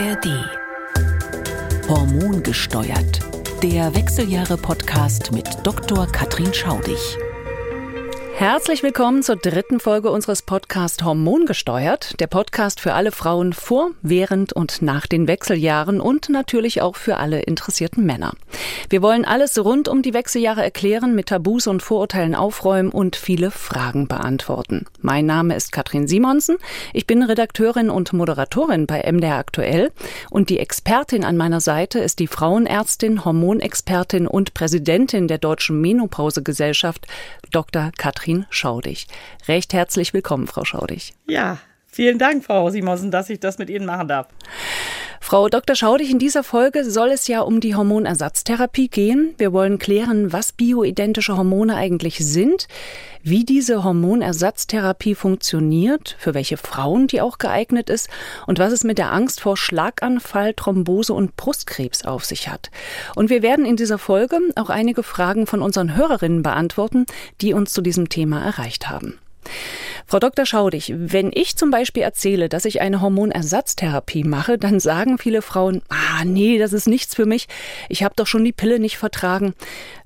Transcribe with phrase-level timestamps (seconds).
[0.00, 0.28] ARD.
[1.86, 3.20] Hormongesteuert.
[3.62, 6.06] Der Wechseljahre-Podcast mit Dr.
[6.06, 7.18] Katrin Schaudig.
[8.40, 14.54] Herzlich willkommen zur dritten Folge unseres Podcasts Hormongesteuert, der Podcast für alle Frauen vor, während
[14.54, 18.32] und nach den Wechseljahren und natürlich auch für alle interessierten Männer.
[18.88, 23.50] Wir wollen alles rund um die Wechseljahre erklären, mit Tabus und Vorurteilen aufräumen und viele
[23.50, 24.86] Fragen beantworten.
[25.02, 26.56] Mein Name ist Katrin Simonsen.
[26.94, 29.92] Ich bin Redakteurin und Moderatorin bei MDR Aktuell
[30.30, 37.06] und die Expertin an meiner Seite ist die Frauenärztin, Hormonexpertin und Präsidentin der Deutschen Menopausegesellschaft,
[37.50, 37.90] Dr.
[37.98, 39.06] Katrin Katrin Schaudig.
[39.48, 41.14] Recht herzlich willkommen, Frau Schaudig.
[41.26, 41.58] Ja,
[41.90, 44.28] vielen Dank, Frau Simonsen, dass ich das mit Ihnen machen darf.
[45.30, 45.76] Frau Dr.
[45.76, 49.34] Schaudig, in dieser Folge soll es ja um die Hormonersatztherapie gehen.
[49.38, 52.66] Wir wollen klären, was bioidentische Hormone eigentlich sind,
[53.22, 58.08] wie diese Hormonersatztherapie funktioniert, für welche Frauen die auch geeignet ist
[58.48, 62.72] und was es mit der Angst vor Schlaganfall, Thrombose und Brustkrebs auf sich hat.
[63.14, 67.06] Und wir werden in dieser Folge auch einige Fragen von unseren Hörerinnen beantworten,
[67.40, 69.20] die uns zu diesem Thema erreicht haben.
[70.06, 70.44] Frau Dr.
[70.44, 75.82] Schaudig, wenn ich zum Beispiel erzähle, dass ich eine Hormonersatztherapie mache, dann sagen viele Frauen,
[75.88, 77.46] ah nee, das ist nichts für mich,
[77.88, 79.54] ich habe doch schon die Pille nicht vertragen.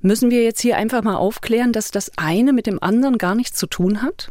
[0.01, 3.59] Müssen wir jetzt hier einfach mal aufklären, dass das eine mit dem anderen gar nichts
[3.59, 4.31] zu tun hat?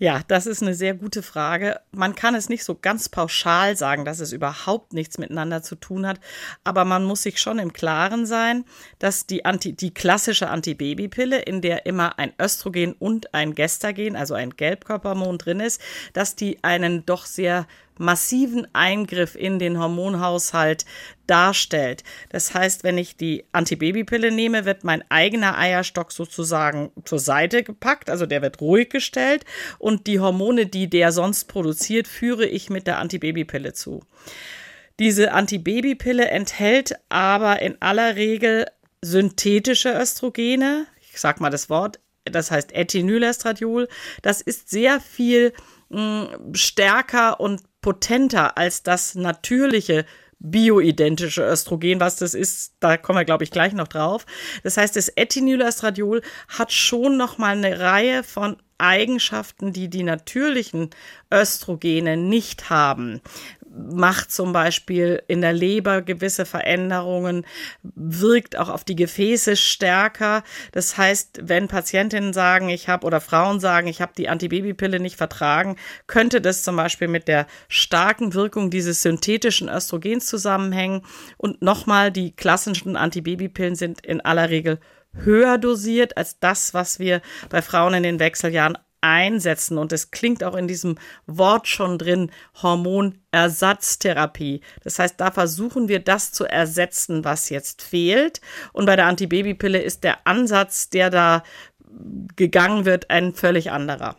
[0.00, 1.80] Ja, das ist eine sehr gute Frage.
[1.90, 6.06] Man kann es nicht so ganz pauschal sagen, dass es überhaupt nichts miteinander zu tun
[6.06, 6.20] hat,
[6.62, 8.64] aber man muss sich schon im Klaren sein,
[9.00, 14.34] dass die, Anti, die klassische Antibabypille, in der immer ein Östrogen und ein Gestagen, also
[14.34, 15.80] ein Gelbkörperhormon drin ist,
[16.12, 17.66] dass die einen doch sehr
[17.98, 20.84] massiven Eingriff in den Hormonhaushalt
[21.26, 22.04] darstellt.
[22.30, 28.10] Das heißt, wenn ich die Antibabypille nehme, wird mein eigener Eierstock sozusagen zur Seite gepackt,
[28.10, 29.44] also der wird ruhig gestellt
[29.78, 34.02] und die Hormone, die der sonst produziert, führe ich mit der Antibabypille zu.
[34.98, 38.66] Diese Antibabypille enthält aber in aller Regel
[39.00, 40.86] synthetische Östrogene.
[41.12, 43.88] Ich sag mal das Wort, das heißt Ethinylestradiol.
[44.22, 45.52] Das ist sehr viel
[46.52, 50.04] stärker und potenter als das natürliche
[50.40, 54.24] bioidentische Östrogen, was das ist, da kommen wir glaube ich gleich noch drauf.
[54.62, 60.90] Das heißt, das Ethinylestradiol hat schon noch mal eine Reihe von Eigenschaften, die die natürlichen
[61.32, 63.20] Östrogene nicht haben
[63.70, 67.46] macht zum Beispiel in der Leber gewisse Veränderungen,
[67.82, 70.42] wirkt auch auf die Gefäße stärker.
[70.72, 75.16] Das heißt, wenn Patientinnen sagen, ich habe oder Frauen sagen, ich habe die Antibabypille nicht
[75.16, 81.02] vertragen, könnte das zum Beispiel mit der starken Wirkung dieses synthetischen Östrogens zusammenhängen.
[81.36, 84.80] Und nochmal, die klassischen Antibabypillen sind in aller Regel
[85.12, 89.78] höher dosiert als das, was wir bei Frauen in den Wechseljahren einsetzen.
[89.78, 92.30] Und es klingt auch in diesem Wort schon drin,
[92.62, 94.60] Hormonersatztherapie.
[94.84, 98.40] Das heißt, da versuchen wir das zu ersetzen, was jetzt fehlt.
[98.72, 101.42] Und bei der Antibabypille ist der Ansatz, der da
[102.36, 104.16] gegangen wird, ein völlig anderer.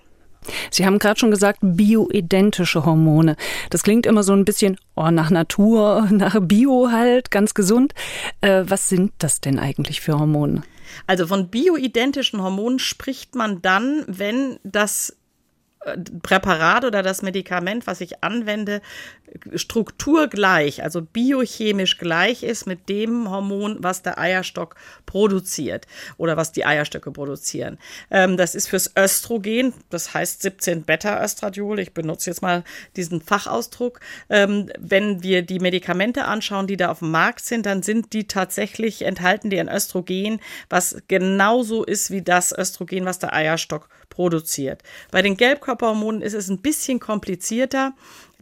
[0.71, 3.35] Sie haben gerade schon gesagt, bioidentische Hormone.
[3.69, 7.93] Das klingt immer so ein bisschen oh, nach Natur, nach Bio halt, ganz gesund.
[8.41, 10.63] Äh, was sind das denn eigentlich für Hormone?
[11.07, 15.18] Also von bioidentischen Hormonen spricht man dann, wenn das
[16.23, 18.81] Präparat oder das Medikament, was ich anwende,
[19.55, 24.75] strukturgleich, also biochemisch gleich ist mit dem Hormon, was der Eierstock
[25.05, 25.85] produziert
[26.17, 27.77] oder was die Eierstöcke produzieren.
[28.11, 31.79] Ähm, das ist fürs Östrogen, das heißt 17 Beta-Östradiol.
[31.79, 32.63] Ich benutze jetzt mal
[32.95, 33.99] diesen Fachausdruck.
[34.29, 38.27] Ähm, wenn wir die Medikamente anschauen, die da auf dem Markt sind, dann sind die
[38.27, 44.83] tatsächlich, enthalten die ein Östrogen, was genauso ist wie das Östrogen, was der Eierstock produziert.
[45.11, 45.37] Bei den
[45.69, 47.93] Gelbkörperhormonen ist es ein bisschen komplizierter.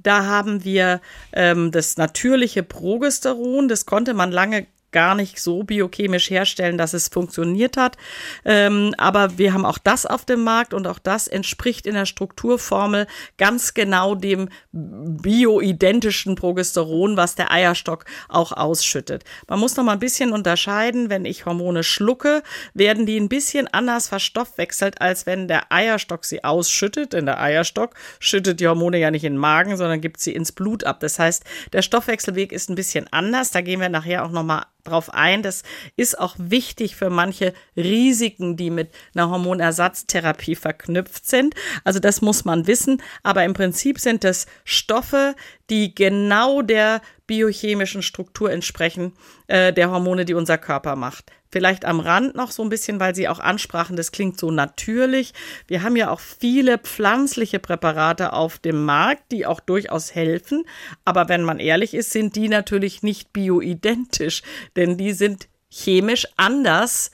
[0.01, 1.01] Da haben wir
[1.33, 3.67] ähm, das natürliche Progesteron.
[3.67, 7.97] Das konnte man lange gar nicht so biochemisch herstellen, dass es funktioniert hat.
[8.45, 12.05] Ähm, aber wir haben auch das auf dem Markt und auch das entspricht in der
[12.05, 19.23] Strukturformel ganz genau dem bioidentischen Progesteron, was der Eierstock auch ausschüttet.
[19.47, 22.43] Man muss noch mal ein bisschen unterscheiden, wenn ich Hormone schlucke,
[22.73, 27.13] werden die ein bisschen anders verstoffwechselt, als wenn der Eierstock sie ausschüttet.
[27.13, 30.51] Denn der Eierstock schüttet die Hormone ja nicht in den Magen, sondern gibt sie ins
[30.51, 30.99] Blut ab.
[30.99, 31.43] Das heißt,
[31.73, 33.51] der Stoffwechselweg ist ein bisschen anders.
[33.51, 35.43] Da gehen wir nachher auch noch mal drauf ein.
[35.43, 35.63] Das
[35.95, 41.55] ist auch wichtig für manche Risiken, die mit einer Hormonersatztherapie verknüpft sind.
[41.83, 43.01] Also das muss man wissen.
[43.23, 45.35] Aber im Prinzip sind das Stoffe,
[45.69, 49.13] die genau der biochemischen Struktur entsprechen,
[49.47, 51.31] äh, der Hormone, die unser Körper macht.
[51.57, 55.33] Vielleicht am Rand noch so ein bisschen, weil Sie auch ansprachen, das klingt so natürlich.
[55.65, 60.65] Wir haben ja auch viele pflanzliche Präparate auf dem Markt, die auch durchaus helfen.
[61.03, 64.43] Aber wenn man ehrlich ist, sind die natürlich nicht bioidentisch,
[64.75, 67.09] denn die sind chemisch anders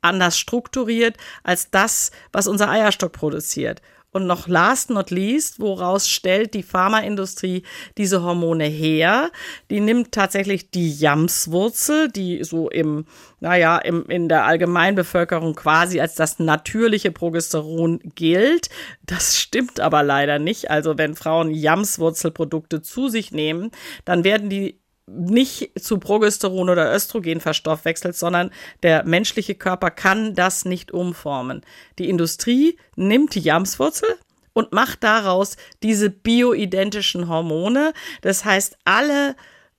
[0.00, 3.82] anders strukturiert als das, was unser Eierstock produziert.
[4.10, 7.62] Und noch last not least, woraus stellt die Pharmaindustrie
[7.98, 9.30] diese Hormone her?
[9.70, 13.04] Die nimmt tatsächlich die Jamswurzel, die so im,
[13.40, 18.70] naja, im, in der Allgemeinbevölkerung quasi als das natürliche Progesteron gilt.
[19.04, 20.70] Das stimmt aber leider nicht.
[20.70, 23.70] Also wenn Frauen Jamswurzelprodukte zu sich nehmen,
[24.06, 24.80] dann werden die
[25.16, 28.50] nicht zu Progesteron oder Östrogen verstoffwechselt, sondern
[28.82, 31.62] der menschliche Körper kann das nicht umformen.
[31.98, 34.08] Die Industrie nimmt die Jamswurzel
[34.52, 37.92] und macht daraus diese bioidentischen Hormone.
[38.22, 39.36] Das heißt, alle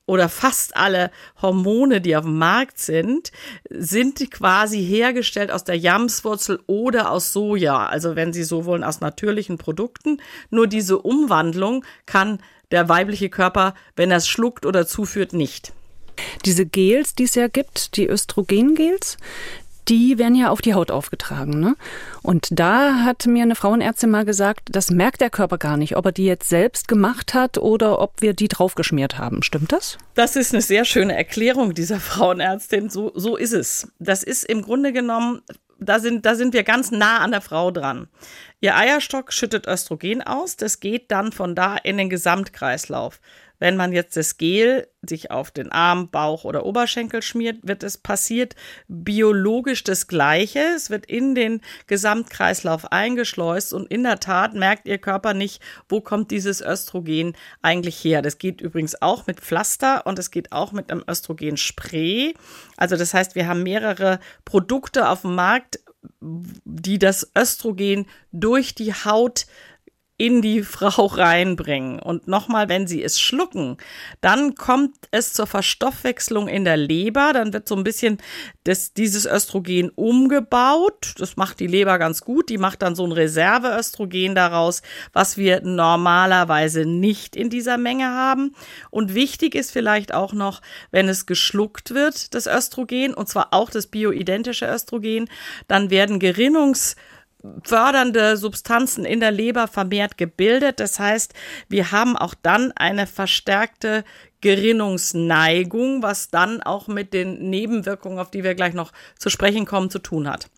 [0.10, 3.32] oder fast alle Hormone, die auf dem Markt sind,
[3.70, 7.86] sind quasi hergestellt aus der Jamswurzel oder aus Soja.
[7.86, 10.20] Also wenn Sie so wollen, aus natürlichen Produkten.
[10.50, 12.40] Nur diese Umwandlung kann
[12.72, 15.74] der weibliche Körper, wenn er es schluckt oder zuführt, nicht.
[16.46, 19.18] Diese Gels, die es ja gibt, die Östrogengels,
[19.90, 21.60] die werden ja auf die Haut aufgetragen.
[21.60, 21.76] Ne?
[22.22, 26.06] Und da hat mir eine Frauenärztin mal gesagt, das merkt der Körper gar nicht, ob
[26.06, 29.42] er die jetzt selbst gemacht hat oder ob wir die draufgeschmiert haben.
[29.42, 29.98] Stimmt das?
[30.14, 32.90] Das ist eine sehr schöne Erklärung dieser Frauenärztin.
[32.90, 33.88] So, so ist es.
[33.98, 35.42] Das ist im Grunde genommen,
[35.80, 38.08] da sind, da sind wir ganz nah an der Frau dran.
[38.62, 43.22] Ihr Eierstock schüttet Östrogen aus, das geht dann von da in den Gesamtkreislauf.
[43.58, 47.98] Wenn man jetzt das Gel sich auf den Arm, Bauch oder Oberschenkel schmiert, wird es
[47.98, 48.56] passiert
[48.88, 50.60] biologisch das Gleiche.
[50.76, 56.00] Es wird in den Gesamtkreislauf eingeschleust und in der Tat merkt Ihr Körper nicht, wo
[56.00, 58.22] kommt dieses Östrogen eigentlich her.
[58.22, 62.34] Das geht übrigens auch mit Pflaster und es geht auch mit einem Östrogenspray.
[62.78, 65.80] Also das heißt, wir haben mehrere Produkte auf dem Markt,
[66.22, 69.48] die das Östrogen durch die Haut
[70.20, 71.98] in die Frau reinbringen.
[72.00, 73.78] Und nochmal, wenn sie es schlucken,
[74.20, 77.32] dann kommt es zur Verstoffwechslung in der Leber.
[77.34, 78.18] Dann wird so ein bisschen
[78.66, 81.16] das, dieses Östrogen umgebaut.
[81.20, 82.50] Das macht die Leber ganz gut.
[82.50, 84.82] Die macht dann so ein Reserveöstrogen daraus,
[85.14, 88.54] was wir normalerweise nicht in dieser Menge haben.
[88.92, 90.62] Und wichtig ist vielleicht auch noch,
[90.92, 95.30] wenn es geschluckt wird, das Östrogen, und zwar auch das bioidentische Östrogen,
[95.70, 96.98] dann werden Gerinnungs
[97.64, 100.80] fördernde Substanzen in der Leber vermehrt gebildet.
[100.80, 101.34] Das heißt,
[101.70, 104.04] wir haben auch dann eine verstärkte
[104.42, 109.90] Gerinnungsneigung, was dann auch mit den Nebenwirkungen, auf die wir gleich noch zu sprechen kommen,
[109.90, 110.50] zu tun hat.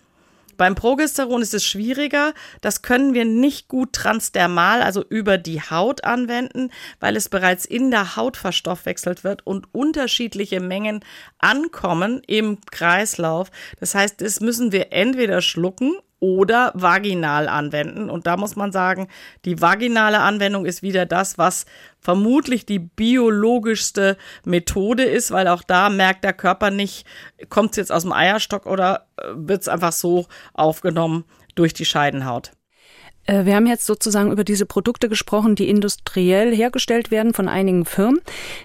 [0.58, 2.34] Beim Progesteron ist es schwieriger.
[2.62, 6.70] Das können wir nicht gut transdermal, also über die Haut anwenden,
[7.00, 11.04] weil es bereits in der Haut verstoffwechselt wird und unterschiedliche Mengen
[11.40, 13.50] ankommen im Kreislauf.
[13.80, 18.10] Das heißt, das müssen wir entweder schlucken oder vaginal anwenden.
[18.10, 19.10] Und da muss man sagen,
[19.44, 21.66] die vaginale Anwendung ist wieder das, was
[22.00, 27.06] vermutlich die biologischste Methode ist, weil auch da merkt der Körper nicht,
[27.50, 31.26] kommt es jetzt aus dem Eierstock oder äh, wird es einfach so aufgenommen
[31.56, 32.52] durch die Scheidenhaut.
[33.26, 37.86] Äh, wir haben jetzt sozusagen über diese Produkte gesprochen, die industriell hergestellt werden von einigen
[37.86, 38.22] Firmen.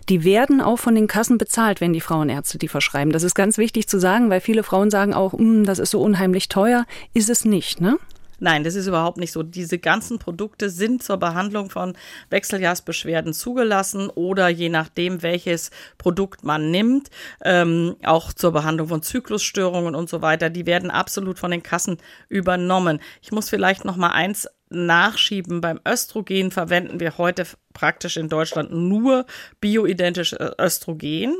[0.08, 3.12] Die werden auch von den Kassen bezahlt, wenn die Frauenärzte die verschreiben.
[3.12, 6.00] Das ist ganz wichtig zu sagen, weil viele Frauen sagen auch, hm, das ist so
[6.00, 6.86] unheimlich teuer.
[7.14, 7.98] Ist es nicht, ne?
[8.38, 9.42] Nein, das ist überhaupt nicht so.
[9.42, 11.96] Diese ganzen Produkte sind zur Behandlung von
[12.28, 17.08] Wechseljahrsbeschwerden zugelassen oder je nachdem, welches Produkt man nimmt,
[17.42, 20.50] ähm, auch zur Behandlung von Zyklusstörungen und so weiter.
[20.50, 21.96] Die werden absolut von den Kassen
[22.28, 23.00] übernommen.
[23.22, 25.60] Ich muss vielleicht noch mal eins nachschieben.
[25.60, 29.26] Beim Östrogen verwenden wir heute praktisch in Deutschland nur
[29.60, 31.36] bioidentische Östrogen,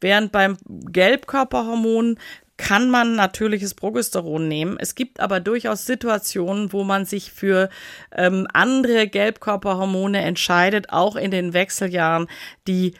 [0.00, 2.18] während beim Gelbkörperhormon
[2.56, 4.78] kann man natürliches Progesteron nehmen.
[4.80, 7.68] Es gibt aber durchaus Situationen, wo man sich für
[8.12, 12.28] ähm, andere Gelbkörperhormone entscheidet, auch in den Wechseljahren,
[12.66, 12.94] die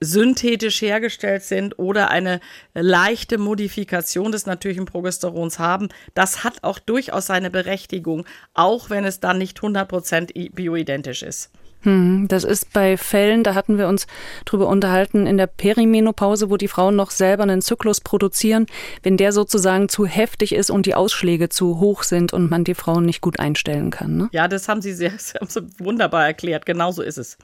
[0.00, 2.40] synthetisch hergestellt sind oder eine
[2.74, 5.88] leichte Modifikation des natürlichen Progesterons haben.
[6.14, 8.24] Das hat auch durchaus seine Berechtigung,
[8.54, 11.50] auch wenn es dann nicht 100% bioidentisch ist.
[11.82, 14.08] Hm, das ist bei Fällen, da hatten wir uns
[14.44, 18.66] drüber unterhalten, in der Perimenopause, wo die Frauen noch selber einen Zyklus produzieren,
[19.04, 22.74] wenn der sozusagen zu heftig ist und die Ausschläge zu hoch sind und man die
[22.74, 24.16] Frauen nicht gut einstellen kann.
[24.16, 24.28] Ne?
[24.32, 26.66] Ja, das haben Sie sehr, Sie wunderbar erklärt.
[26.66, 27.38] Genauso ist es.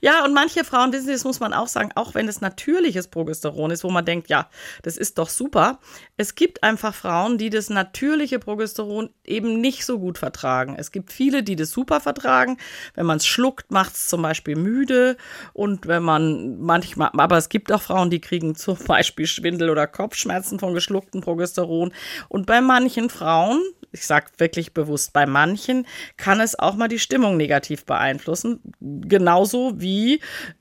[0.00, 3.70] Ja, und manche Frauen, wissen das muss man auch sagen, auch wenn es natürliches Progesteron
[3.70, 4.48] ist, wo man denkt, ja,
[4.82, 5.78] das ist doch super.
[6.16, 10.76] Es gibt einfach Frauen, die das natürliche Progesteron eben nicht so gut vertragen.
[10.78, 12.58] Es gibt viele, die das super vertragen.
[12.94, 15.16] Wenn man es schluckt, macht es zum Beispiel müde.
[15.52, 19.86] Und wenn man manchmal, aber es gibt auch Frauen, die kriegen zum Beispiel Schwindel oder
[19.86, 21.92] Kopfschmerzen von geschlucktem Progesteron.
[22.28, 26.98] Und bei manchen Frauen, ich sage wirklich bewusst, bei manchen kann es auch mal die
[26.98, 28.60] Stimmung negativ beeinflussen.
[28.80, 30.20] Genauso wie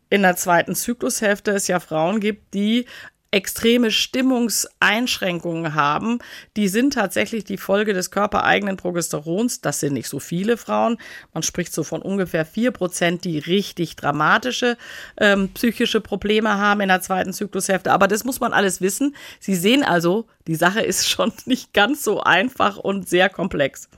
[0.10, 2.86] in der zweiten Zyklushälfte es ja Frauen gibt, die
[3.32, 6.20] extreme Stimmungseinschränkungen haben,
[6.58, 9.62] die sind tatsächlich die Folge des körpereigenen Progesterons.
[9.62, 10.98] Das sind nicht so viele Frauen.
[11.34, 14.78] Man spricht so von ungefähr vier Prozent, die richtig dramatische
[15.18, 17.92] ähm, psychische Probleme haben in der zweiten Zyklushälfte.
[17.92, 19.16] Aber das muss man alles wissen.
[19.40, 23.90] Sie sehen also, die Sache ist schon nicht ganz so einfach und sehr komplex.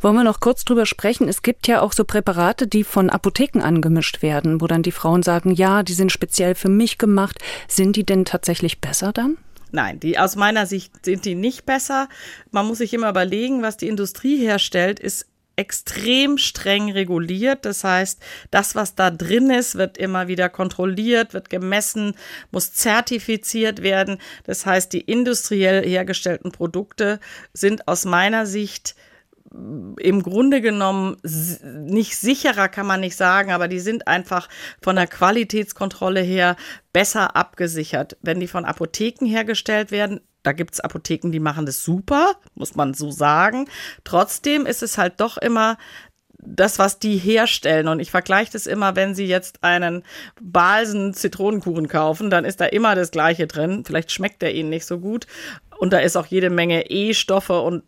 [0.00, 1.28] Wollen wir noch kurz drüber sprechen?
[1.28, 5.22] Es gibt ja auch so Präparate, die von Apotheken angemischt werden, wo dann die Frauen
[5.22, 7.38] sagen, ja, die sind speziell für mich gemacht.
[7.68, 9.36] Sind die denn tatsächlich besser dann?
[9.72, 12.08] Nein, die aus meiner Sicht sind die nicht besser.
[12.52, 15.26] Man muss sich immer überlegen, was die Industrie herstellt, ist
[15.56, 17.64] extrem streng reguliert.
[17.64, 22.14] Das heißt, das, was da drin ist, wird immer wieder kontrolliert, wird gemessen,
[22.50, 24.18] muss zertifiziert werden.
[24.44, 27.20] Das heißt, die industriell hergestellten Produkte
[27.52, 28.94] sind aus meiner Sicht
[30.00, 34.48] im Grunde genommen nicht sicherer, kann man nicht sagen, aber die sind einfach
[34.82, 36.56] von der Qualitätskontrolle her
[36.92, 38.16] besser abgesichert.
[38.20, 42.74] Wenn die von Apotheken hergestellt werden, da gibt es Apotheken, die machen das super, muss
[42.74, 43.68] man so sagen.
[44.02, 45.78] Trotzdem ist es halt doch immer
[46.46, 47.88] das, was die herstellen.
[47.88, 50.02] Und ich vergleiche das immer, wenn Sie jetzt einen
[50.40, 53.84] Balsen Zitronenkuchen kaufen, dann ist da immer das Gleiche drin.
[53.86, 55.26] Vielleicht schmeckt der Ihnen nicht so gut.
[55.78, 57.82] Und da ist auch jede Menge E-Stoffe und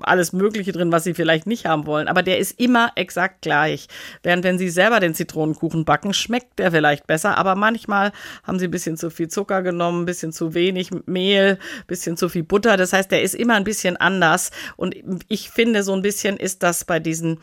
[0.00, 2.08] alles Mögliche drin, was sie vielleicht nicht haben wollen.
[2.08, 3.86] Aber der ist immer exakt gleich.
[4.22, 7.38] Während wenn sie selber den Zitronenkuchen backen, schmeckt der vielleicht besser.
[7.38, 8.12] Aber manchmal
[8.42, 12.16] haben sie ein bisschen zu viel Zucker genommen, ein bisschen zu wenig Mehl, ein bisschen
[12.16, 12.76] zu viel Butter.
[12.76, 14.50] Das heißt, der ist immer ein bisschen anders.
[14.76, 14.96] Und
[15.28, 17.38] ich finde, so ein bisschen ist das bei diesen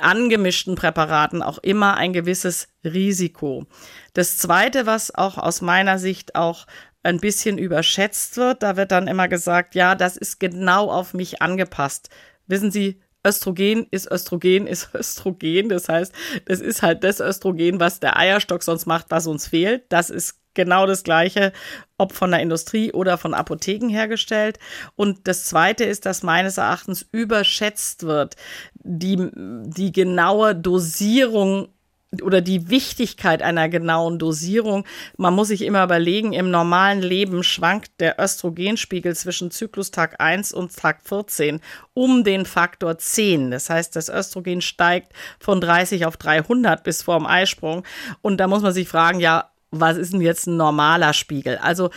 [0.00, 3.66] angemischten Präparaten auch immer ein gewisses Risiko.
[4.14, 6.66] Das zweite, was auch aus meiner Sicht auch
[7.02, 8.62] ein bisschen überschätzt wird.
[8.62, 12.10] Da wird dann immer gesagt, ja, das ist genau auf mich angepasst.
[12.46, 15.68] Wissen Sie, Östrogen ist Östrogen ist Östrogen.
[15.68, 16.12] Das heißt,
[16.46, 19.84] das ist halt das Östrogen, was der Eierstock sonst macht, was uns fehlt.
[19.90, 21.52] Das ist genau das Gleiche,
[21.98, 24.58] ob von der Industrie oder von Apotheken hergestellt.
[24.96, 28.34] Und das Zweite ist, dass meines Erachtens überschätzt wird,
[28.74, 31.68] die, die genaue Dosierung
[32.22, 34.84] oder die Wichtigkeit einer genauen Dosierung.
[35.18, 40.74] Man muss sich immer überlegen, im normalen Leben schwankt der Östrogenspiegel zwischen Zyklustag 1 und
[40.74, 41.60] Tag 14
[41.92, 43.50] um den Faktor 10.
[43.50, 47.84] Das heißt, das Östrogen steigt von 30 auf 300 bis vorm Eisprung.
[48.22, 51.58] Und da muss man sich fragen, ja, was ist denn jetzt ein normaler Spiegel?
[51.58, 51.90] Also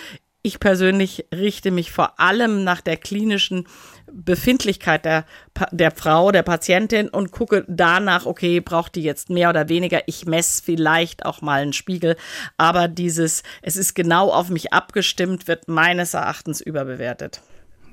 [0.44, 3.68] ich persönlich richte mich vor allem nach der klinischen
[4.14, 5.26] Befindlichkeit der,
[5.72, 10.02] der Frau, der Patientin und gucke danach, okay, braucht die jetzt mehr oder weniger?
[10.08, 12.16] Ich messe vielleicht auch mal einen Spiegel,
[12.58, 17.42] aber dieses, es ist genau auf mich abgestimmt, wird meines Erachtens überbewertet.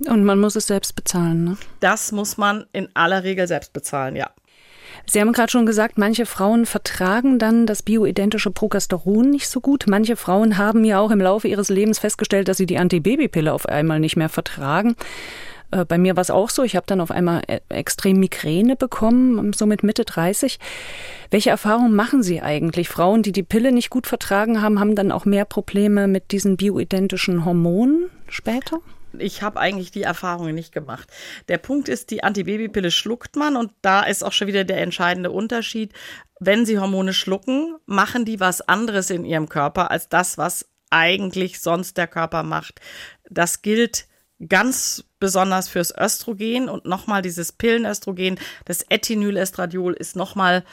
[0.06, 1.56] Und man muss es selbst bezahlen, ne?
[1.80, 4.30] Das muss man in aller Regel selbst bezahlen, ja.
[5.06, 9.84] Sie haben gerade schon gesagt, manche Frauen vertragen dann das bioidentische Progesteron nicht so gut.
[9.88, 13.66] Manche Frauen haben ja auch im Laufe ihres Lebens festgestellt, dass sie die Antibabypille auf
[13.66, 14.96] einmal nicht mehr vertragen.
[15.70, 16.62] Äh, bei mir war es auch so.
[16.62, 20.58] Ich habe dann auf einmal äh, extrem Migräne bekommen, so mit Mitte 30.
[21.30, 22.88] Welche Erfahrungen machen Sie eigentlich?
[22.88, 26.56] Frauen, die die Pille nicht gut vertragen haben, haben dann auch mehr Probleme mit diesen
[26.56, 28.80] bioidentischen Hormonen später?
[29.18, 31.08] ich habe eigentlich die Erfahrungen nicht gemacht.
[31.48, 35.30] Der Punkt ist, die Antibabypille schluckt man und da ist auch schon wieder der entscheidende
[35.30, 35.92] Unterschied.
[36.40, 41.60] Wenn sie Hormone schlucken, machen die was anderes in ihrem Körper als das, was eigentlich
[41.60, 42.80] sonst der Körper macht.
[43.28, 44.06] Das gilt
[44.46, 50.64] ganz besonders fürs Östrogen und nochmal dieses Pillenöstrogen, das Ethinylestradiol ist nochmal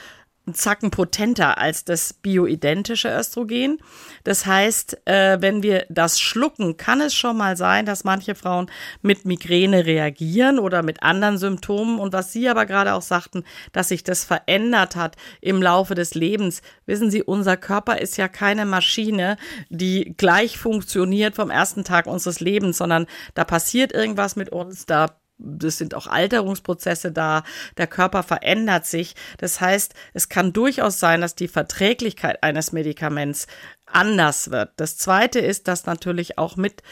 [0.53, 3.79] Zacken potenter als das bioidentische Östrogen.
[4.23, 8.69] Das heißt, äh, wenn wir das schlucken, kann es schon mal sein, dass manche Frauen
[9.01, 11.99] mit Migräne reagieren oder mit anderen Symptomen.
[11.99, 16.13] Und was Sie aber gerade auch sagten, dass sich das verändert hat im Laufe des
[16.13, 16.61] Lebens.
[16.85, 19.37] Wissen Sie, unser Körper ist ja keine Maschine,
[19.69, 25.17] die gleich funktioniert vom ersten Tag unseres Lebens, sondern da passiert irgendwas mit uns, da
[25.37, 27.43] das sind auch Alterungsprozesse da,
[27.77, 29.15] der Körper verändert sich.
[29.37, 33.47] Das heißt, es kann durchaus sein, dass die Verträglichkeit eines Medikaments
[33.85, 34.71] anders wird.
[34.77, 36.83] Das Zweite ist, dass natürlich auch mit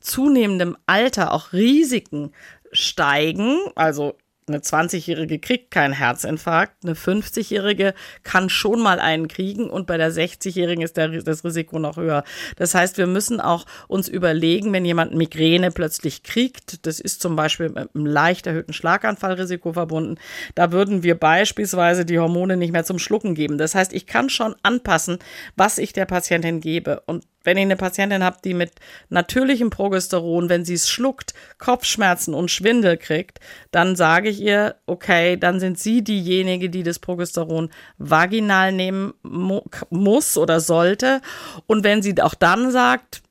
[0.00, 2.32] zunehmendem Alter auch Risiken
[2.72, 3.58] steigen.
[3.76, 4.16] Also
[4.48, 10.12] eine 20-Jährige kriegt keinen Herzinfarkt, eine 50-Jährige kann schon mal einen kriegen und bei der
[10.12, 12.24] 60-Jährigen ist der, das Risiko noch höher.
[12.56, 17.36] Das heißt, wir müssen auch uns überlegen, wenn jemand Migräne plötzlich kriegt, das ist zum
[17.36, 20.18] Beispiel mit einem leicht erhöhten Schlaganfallrisiko verbunden,
[20.54, 23.58] da würden wir beispielsweise die Hormone nicht mehr zum Schlucken geben.
[23.58, 25.18] Das heißt, ich kann schon anpassen,
[25.56, 27.00] was ich der Patientin gebe.
[27.06, 28.72] Und wenn ich eine Patientin habe, die mit
[29.08, 35.36] natürlichem Progesteron, wenn sie es schluckt, Kopfschmerzen und Schwindel kriegt, dann sage ich ihr, okay,
[35.36, 41.20] dann sind Sie diejenige, die das Progesteron vaginal nehmen mu muss oder sollte.
[41.66, 43.22] Und wenn sie auch dann sagt,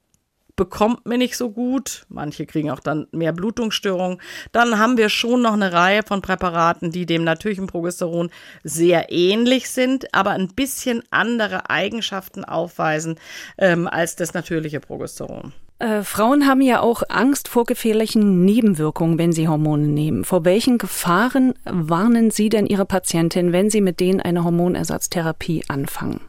[0.56, 2.06] bekommt mir nicht so gut.
[2.10, 4.22] Manche kriegen auch dann mehr Blutungsstörungen.
[4.52, 8.30] Dann haben wir schon noch eine Reihe von Präparaten, die dem natürlichen Progesteron
[8.64, 13.16] sehr ähnlich sind, aber ein bisschen andere Eigenschaften aufweisen
[13.58, 15.54] ähm, als das natürliche Progesteron.
[15.82, 20.24] Äh, Frauen haben ja auch Angst vor gefährlichen Nebenwirkungen, wenn sie Hormone nehmen.
[20.24, 26.22] Vor welchen Gefahren warnen Sie denn Ihre Patientin, wenn Sie mit denen eine Hormonersatztherapie anfangen?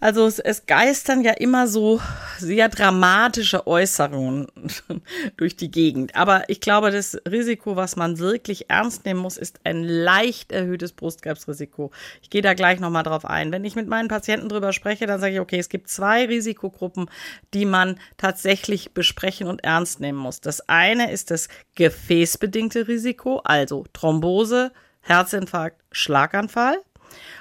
[0.00, 2.00] Also es, es geistern ja immer so
[2.38, 4.46] sehr dramatische Äußerungen
[5.36, 6.16] durch die Gegend.
[6.16, 10.92] Aber ich glaube, das Risiko, was man wirklich ernst nehmen muss, ist ein leicht erhöhtes
[10.92, 11.90] Brustkrebsrisiko.
[12.22, 13.52] Ich gehe da gleich nochmal drauf ein.
[13.52, 17.10] Wenn ich mit meinen Patienten drüber spreche, dann sage ich, okay, es gibt zwei Risikogruppen,
[17.52, 20.40] die man tatsächlich besprechen und ernst nehmen muss.
[20.40, 26.78] Das eine ist das gefäßbedingte Risiko, also Thrombose, Herzinfarkt, Schlaganfall.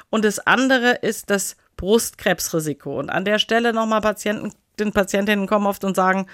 [0.09, 2.99] Und das andere ist das Brustkrebsrisiko.
[2.99, 6.27] Und an der Stelle nochmal Patienten, den Patientinnen kommen oft und sagen,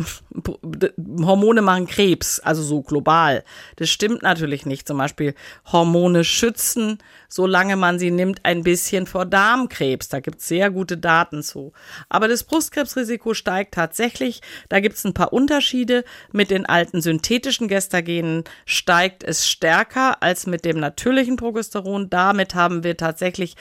[1.22, 3.44] Hormone machen Krebs, also so global.
[3.76, 4.86] Das stimmt natürlich nicht.
[4.86, 5.34] Zum Beispiel
[5.70, 10.08] Hormone schützen, solange man sie nimmt, ein bisschen vor Darmkrebs.
[10.08, 11.72] Da gibt es sehr gute Daten zu.
[12.08, 14.40] Aber das Brustkrebsrisiko steigt tatsächlich.
[14.68, 16.04] Da gibt es ein paar Unterschiede.
[16.32, 22.10] Mit den alten synthetischen Gestagenen steigt es stärker als mit dem natürlichen Progesteron.
[22.10, 23.56] Damit haben wir tatsächlich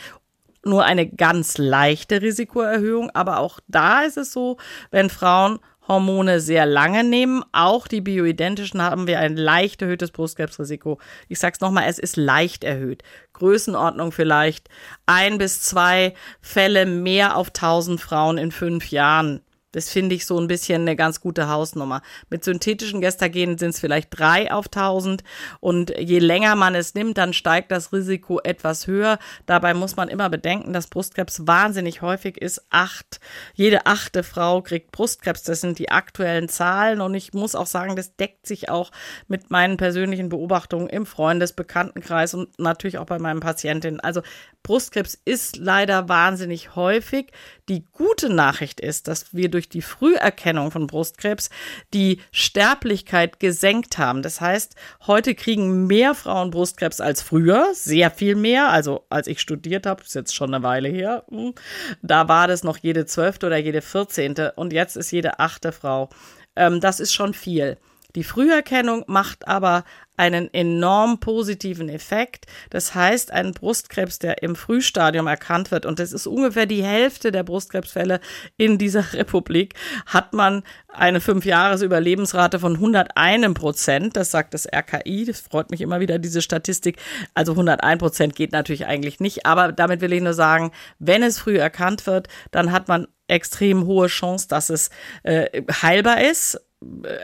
[0.63, 4.57] nur eine ganz leichte Risikoerhöhung, aber auch da ist es so,
[4.91, 10.99] wenn Frauen Hormone sehr lange nehmen, auch die bioidentischen, haben wir ein leicht erhöhtes Brustkrebsrisiko.
[11.27, 13.01] Ich sag's nochmal, es ist leicht erhöht.
[13.33, 14.69] Größenordnung vielleicht
[15.07, 19.41] ein bis zwei Fälle mehr auf 1000 Frauen in fünf Jahren.
[19.71, 22.01] Das finde ich so ein bisschen eine ganz gute Hausnummer.
[22.29, 25.23] Mit synthetischen Gestagenen sind es vielleicht drei auf 1000
[25.59, 29.19] und je länger man es nimmt, dann steigt das Risiko etwas höher.
[29.45, 32.65] Dabei muss man immer bedenken, dass Brustkrebs wahnsinnig häufig ist.
[32.71, 33.19] Acht,
[33.53, 35.43] jede achte Frau kriegt Brustkrebs.
[35.43, 38.91] Das sind die aktuellen Zahlen und ich muss auch sagen, das deckt sich auch
[39.27, 43.99] mit meinen persönlichen Beobachtungen im Freundesbekanntenkreis und natürlich auch bei meinen Patientinnen.
[43.99, 44.21] Also
[44.63, 47.31] Brustkrebs ist leider wahnsinnig häufig.
[47.69, 51.49] Die gute Nachricht ist, dass wir durch die Früherkennung von Brustkrebs
[51.93, 54.21] die Sterblichkeit gesenkt haben.
[54.21, 54.75] Das heißt,
[55.07, 58.69] heute kriegen mehr Frauen Brustkrebs als früher, sehr viel mehr.
[58.69, 61.53] Also als ich studiert habe, ist jetzt schon eine Weile her, hm,
[62.01, 66.09] da war das noch jede zwölfte oder jede vierzehnte und jetzt ist jede achte Frau.
[66.55, 67.77] Ähm, das ist schon viel.
[68.15, 69.83] Die Früherkennung macht aber
[70.17, 72.45] einen enorm positiven Effekt.
[72.71, 77.31] Das heißt, ein Brustkrebs, der im Frühstadium erkannt wird, und das ist ungefähr die Hälfte
[77.31, 78.19] der Brustkrebsfälle
[78.57, 79.75] in dieser Republik,
[80.07, 84.17] hat man eine Fünfjahres-Überlebensrate von 101 Prozent.
[84.17, 85.25] Das sagt das RKI.
[85.25, 86.97] Das freut mich immer wieder, diese Statistik.
[87.35, 89.45] Also 101 Prozent geht natürlich eigentlich nicht.
[89.45, 93.85] Aber damit will ich nur sagen, wenn es früh erkannt wird, dann hat man extrem
[93.85, 94.89] hohe Chance, dass es
[95.21, 96.59] äh, heilbar ist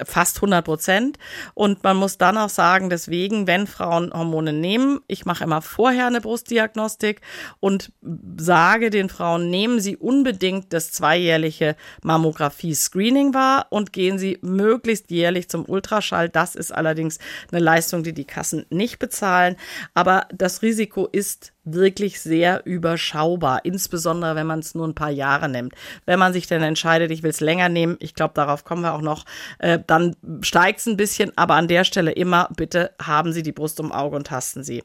[0.04, 1.18] fast 100 Prozent.
[1.54, 6.08] Und man muss dann auch sagen, deswegen, wenn Frauen Hormone nehmen, ich mache immer vorher
[6.08, 7.22] eine Brustdiagnostik
[7.60, 7.92] und
[8.38, 15.50] sage den Frauen, nehmen Sie unbedingt das zweijährliche Mammographie-Screening wahr und gehen Sie möglichst jährlich
[15.50, 16.28] zum Ultraschall.
[16.28, 17.20] Das ist allerdings
[17.52, 19.56] eine Leistung, die die Kassen nicht bezahlen.
[19.94, 25.50] Aber das Risiko ist wirklich sehr überschaubar, insbesondere wenn man es nur ein paar Jahre
[25.50, 25.74] nimmt.
[26.06, 28.94] Wenn man sich dann entscheidet, ich will es länger nehmen, ich glaube, darauf kommen wir
[28.94, 29.26] auch noch,
[29.60, 33.52] äh, dann steigt es ein bisschen, aber an der Stelle immer, bitte haben Sie die
[33.52, 34.84] Brust um Auge und tasten Sie.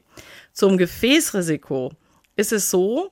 [0.53, 1.91] Zum Gefäßrisiko
[2.35, 3.11] ist es so,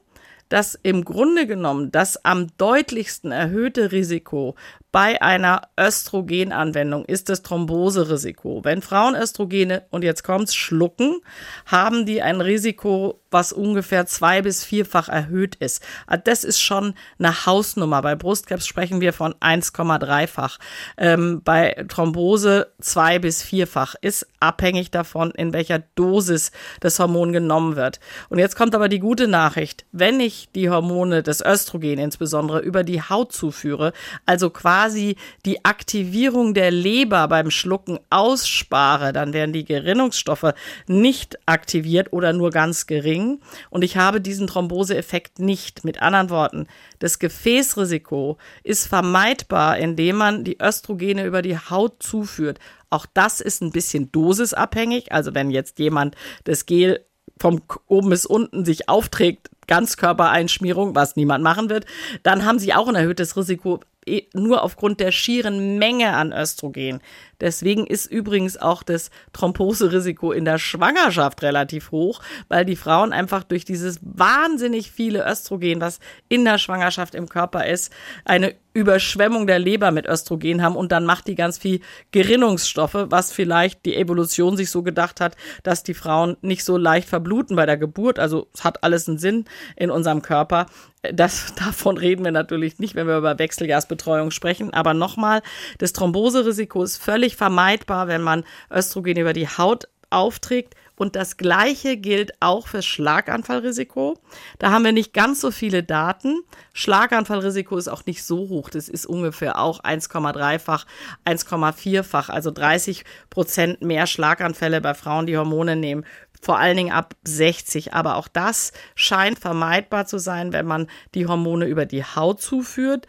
[0.49, 4.55] dass im Grunde genommen das am deutlichsten erhöhte Risiko
[4.91, 8.61] bei einer Östrogenanwendung ist das Thromboserisiko.
[8.63, 11.21] Wenn Frauen Östrogene, und jetzt kommt's, schlucken,
[11.67, 15.83] haben die ein Risiko, was ungefähr zwei- bis vierfach erhöht ist.
[16.07, 18.01] Also das ist schon eine Hausnummer.
[18.01, 20.57] Bei Brustkrebs sprechen wir von 1,3-fach.
[20.97, 23.93] Ähm, bei Thrombose zwei- bis vierfach.
[24.01, 27.99] Ist abhängig davon, in welcher Dosis das Hormon genommen wird.
[28.29, 29.85] Und jetzt kommt aber die gute Nachricht.
[29.91, 33.93] Wenn ich die Hormone, das Östrogen insbesondere, über die Haut zuführe,
[34.25, 40.53] also quasi die Aktivierung der Leber beim Schlucken ausspare, dann werden die Gerinnungsstoffe
[40.87, 45.83] nicht aktiviert oder nur ganz gering und ich habe diesen Thromboseeffekt nicht.
[45.83, 46.67] Mit anderen Worten,
[46.99, 52.59] das Gefäßrisiko ist vermeidbar, indem man die Östrogene über die Haut zuführt.
[52.89, 55.11] Auch das ist ein bisschen dosisabhängig.
[55.11, 57.05] Also wenn jetzt jemand das Gel
[57.39, 61.85] vom oben bis unten sich aufträgt, Ganzkörpereinschmierung, was niemand machen wird,
[62.23, 66.99] dann haben sie auch ein erhöhtes Risiko eh, nur aufgrund der schieren Menge an Östrogen.
[67.41, 73.43] Deswegen ist übrigens auch das Thromboserisiko in der Schwangerschaft relativ hoch, weil die Frauen einfach
[73.43, 77.93] durch dieses wahnsinnig viele Östrogen, was in der Schwangerschaft im Körper ist,
[78.25, 83.31] eine Überschwemmung der Leber mit Östrogen haben und dann macht die ganz viel Gerinnungsstoffe, was
[83.31, 87.65] vielleicht die Evolution sich so gedacht hat, dass die Frauen nicht so leicht verbluten bei
[87.65, 88.19] der Geburt.
[88.19, 90.67] Also es hat alles einen Sinn in unserem Körper.
[91.01, 94.73] Das, davon reden wir natürlich nicht, wenn wir über Wechselgasbetreuung sprechen.
[94.73, 95.41] Aber nochmal,
[95.79, 100.75] das Thromboserisiko ist völlig vermeidbar, wenn man Östrogen über die Haut aufträgt.
[100.95, 104.17] Und das Gleiche gilt auch fürs Schlaganfallrisiko.
[104.57, 106.41] Da haben wir nicht ganz so viele Daten.
[106.73, 108.69] Schlaganfallrisiko ist auch nicht so hoch.
[108.69, 110.85] Das ist ungefähr auch 1,3-fach,
[111.25, 116.05] 1,4-fach, also 30 Prozent mehr Schlaganfälle bei Frauen, die Hormone nehmen.
[116.41, 117.93] Vor allen Dingen ab 60.
[117.93, 123.07] Aber auch das scheint vermeidbar zu sein, wenn man die Hormone über die Haut zuführt.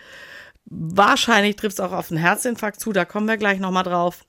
[0.67, 4.25] Wahrscheinlich trifft es auch auf einen Herzinfarkt zu, da kommen wir gleich nochmal drauf.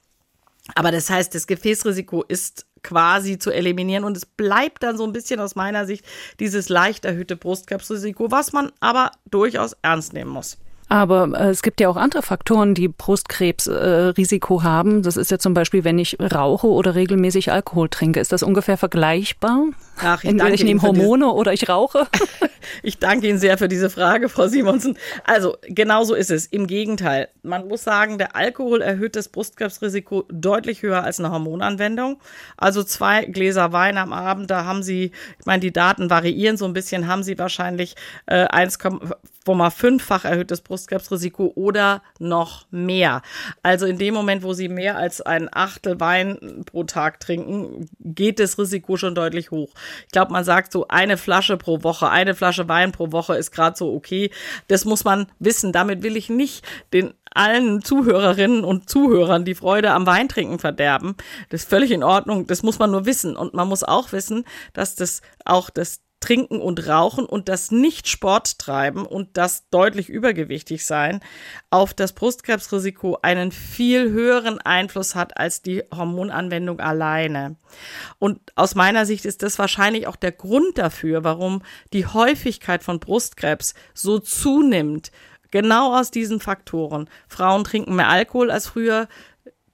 [0.76, 5.12] Aber das heißt, das Gefäßrisiko ist quasi zu eliminieren und es bleibt dann so ein
[5.12, 6.06] bisschen aus meiner Sicht
[6.40, 10.58] dieses leicht erhöhte Brustkrebsrisiko, was man aber durchaus ernst nehmen muss.
[10.92, 15.04] Aber äh, es gibt ja auch andere Faktoren, die Brustkrebsrisiko äh, haben.
[15.04, 18.20] Das ist ja zum Beispiel, wenn ich rauche oder regelmäßig Alkohol trinke.
[18.20, 19.68] Ist das ungefähr vergleichbar?
[20.04, 22.08] Ach, ich Entweder ich nehme Hormone oder ich rauche.
[22.84, 24.98] ich danke Ihnen sehr für diese Frage, Frau Simonsen.
[25.24, 26.46] Also, genau so ist es.
[26.48, 27.30] Im Gegenteil.
[27.42, 32.20] Man muss sagen, der Alkohol erhöht das Brustkrebsrisiko deutlich höher als eine Hormonanwendung.
[32.58, 36.66] Also zwei Gläser Wein am Abend, da haben Sie, ich meine, die Daten variieren so
[36.66, 38.44] ein bisschen, haben Sie wahrscheinlich äh,
[39.46, 43.22] 1,5-fach erhöhtes Brustkrebsrisiko oder noch mehr.
[43.64, 48.40] Also in dem Moment, wo Sie mehr als ein Achtel Wein pro Tag trinken, geht
[48.40, 49.74] das Risiko schon deutlich hoch.
[50.06, 53.52] Ich glaube, man sagt so eine Flasche pro Woche, eine Flasche Wein pro Woche ist
[53.52, 54.32] gerade so okay.
[54.68, 55.72] Das muss man wissen.
[55.72, 61.16] Damit will ich nicht den allen Zuhörerinnen und Zuhörern die Freude am Weintrinken verderben.
[61.50, 62.46] Das ist völlig in Ordnung.
[62.48, 63.36] Das muss man nur wissen.
[63.36, 68.60] Und man muss auch wissen, dass das auch das Trinken und Rauchen und das Nicht-Sport
[68.60, 71.20] treiben und das deutlich übergewichtig sein
[71.72, 77.58] auf das Brustkrebsrisiko einen viel höheren Einfluss hat als die Hormonanwendung alleine.
[78.20, 83.00] Und aus meiner Sicht ist das wahrscheinlich auch der Grund dafür, warum die Häufigkeit von
[83.00, 85.12] Brustkrebs so zunimmt.
[85.50, 87.10] Genau aus diesen Faktoren.
[87.28, 89.08] Frauen trinken mehr Alkohol als früher.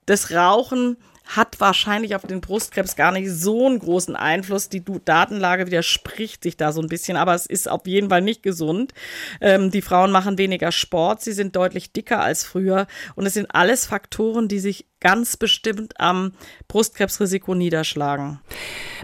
[0.05, 0.97] Das Rauchen
[1.27, 4.69] hat wahrscheinlich auf den Brustkrebs gar nicht so einen großen Einfluss.
[4.69, 8.43] Die Datenlage widerspricht sich da so ein bisschen, aber es ist auf jeden Fall nicht
[8.43, 8.93] gesund.
[9.41, 13.47] Ähm, die Frauen machen weniger Sport, sie sind deutlich dicker als früher und es sind
[13.53, 16.33] alles Faktoren, die sich ganz bestimmt am
[16.67, 18.41] Brustkrebsrisiko niederschlagen.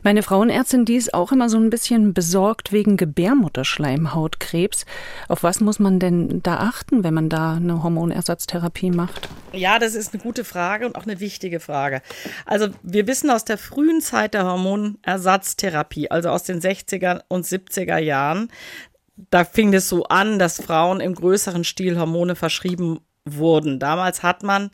[0.04, 4.86] Meine Frauenärztin, die ist auch immer so ein bisschen besorgt wegen Gebärmutterschleimhautkrebs.
[5.30, 9.30] Auf was muss man denn da achten, wenn man da eine Hormonersatztherapie macht?
[9.54, 12.02] Ja, das ist eine gute Frage und auch eine wichtige Frage.
[12.46, 17.98] Also wir wissen aus der frühen Zeit der Hormonersatztherapie, also aus den 60er und 70er
[17.98, 18.50] Jahren,
[19.30, 23.80] da fing es so an, dass Frauen im größeren Stil Hormone verschrieben wurden.
[23.80, 24.70] Damals hat man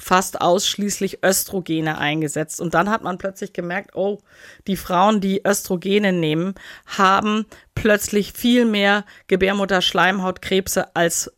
[0.00, 2.60] fast ausschließlich Östrogene eingesetzt.
[2.60, 4.18] Und dann hat man plötzlich gemerkt, oh,
[4.66, 6.54] die Frauen, die Östrogene nehmen,
[6.86, 11.32] haben plötzlich viel mehr Gebärmutterschleimhautkrebse als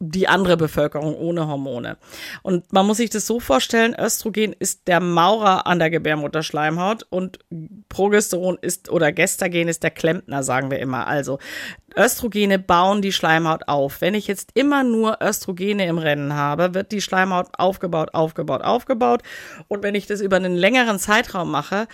[0.00, 1.96] die andere Bevölkerung ohne Hormone.
[2.42, 7.40] Und man muss sich das so vorstellen, Östrogen ist der Maurer an der Gebärmutterschleimhaut und
[7.88, 11.08] Progesteron ist oder Gestagen ist der Klempner, sagen wir immer.
[11.08, 11.38] Also
[11.96, 14.00] Östrogene bauen die Schleimhaut auf.
[14.00, 19.22] Wenn ich jetzt immer nur Östrogene im Rennen habe, wird die Schleimhaut aufgebaut, aufgebaut, aufgebaut.
[19.66, 21.88] Und wenn ich das über einen längeren Zeitraum mache,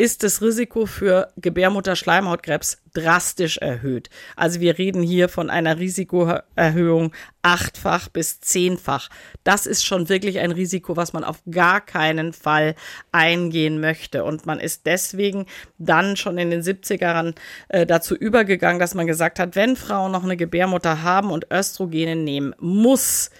[0.00, 4.08] ist das Risiko für Gebärmutterschleimhautkrebs drastisch erhöht.
[4.34, 9.10] Also wir reden hier von einer Risikoerhöhung achtfach bis zehnfach.
[9.44, 12.76] Das ist schon wirklich ein Risiko, was man auf gar keinen Fall
[13.12, 14.24] eingehen möchte.
[14.24, 15.44] Und man ist deswegen
[15.76, 17.34] dann schon in den 70ern
[17.68, 22.16] äh, dazu übergegangen, dass man gesagt hat, wenn Frauen noch eine Gebärmutter haben und Östrogene
[22.16, 23.30] nehmen, muss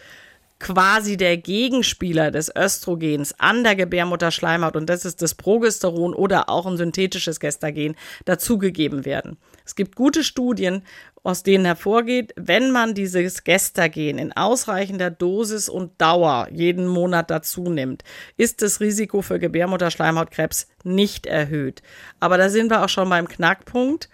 [0.60, 6.66] quasi der Gegenspieler des Östrogens an der Gebärmutterschleimhaut und das ist das Progesteron oder auch
[6.66, 7.96] ein synthetisches Gestagen
[8.26, 9.38] dazugegeben werden.
[9.64, 10.82] Es gibt gute Studien,
[11.22, 17.64] aus denen hervorgeht, wenn man dieses Gestagen in ausreichender Dosis und Dauer jeden Monat dazu
[17.64, 18.04] nimmt,
[18.36, 21.82] ist das Risiko für Gebärmutterschleimhautkrebs nicht erhöht.
[22.20, 24.08] Aber da sind wir auch schon beim Knackpunkt.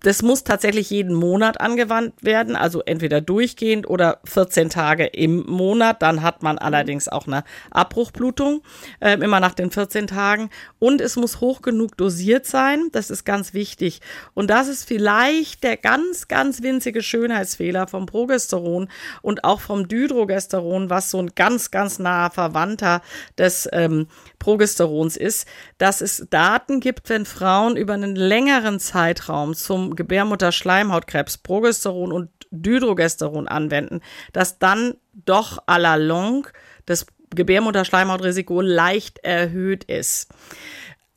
[0.00, 6.02] Das muss tatsächlich jeden Monat angewandt werden, also entweder durchgehend oder 14 Tage im Monat.
[6.02, 8.62] Dann hat man allerdings auch eine Abbruchblutung,
[9.00, 10.50] äh, immer nach den 14 Tagen.
[10.78, 14.00] Und es muss hoch genug dosiert sein, das ist ganz wichtig.
[14.34, 18.88] Und das ist vielleicht der ganz, ganz winzige Schönheitsfehler vom Progesteron
[19.22, 23.02] und auch vom Dydrogesteron, was so ein ganz, ganz naher Verwandter
[23.38, 24.08] des ähm,
[24.46, 32.12] Progesterons ist, dass es Daten gibt, wenn Frauen über einen längeren Zeitraum zum Gebärmutterschleimhautkrebs Progesteron
[32.12, 36.52] und Dydrogesteron anwenden, dass dann doch à la longue
[36.86, 40.28] das Gebärmutterschleimhautrisiko leicht erhöht ist.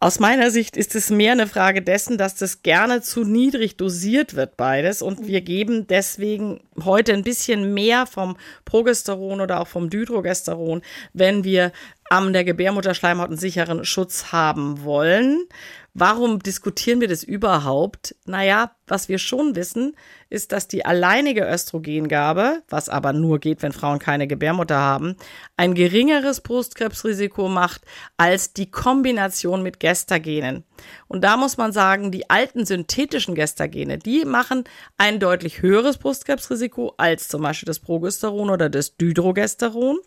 [0.02, 4.34] Aus meiner Sicht ist es mehr eine Frage dessen, dass das gerne zu niedrig dosiert
[4.34, 5.02] wird, beides.
[5.02, 11.44] Und wir geben deswegen heute ein bisschen mehr vom Progesteron oder auch vom Dydrogesteron, wenn
[11.44, 11.74] wir
[12.10, 15.48] am der Gebärmutterschleimhaut einen sicheren Schutz haben wollen.
[15.96, 18.16] Warum diskutieren wir das überhaupt?
[18.26, 19.96] Naja, was wir schon wissen,
[20.30, 25.16] ist, dass die alleinige Östrogengabe, was aber nur geht, wenn Frauen keine Gebärmutter haben,
[25.58, 27.82] ein geringeres Brustkrebsrisiko macht
[28.18, 30.64] als die Kombination mit Gestagenen.
[31.08, 34.66] Und da muss man sagen, die alten synthetischen Gestagene, die machen
[34.98, 39.98] ein deutlich höheres Brustkrebsrisiko als zum Beispiel das Progesteron oder das Dydrogesteron.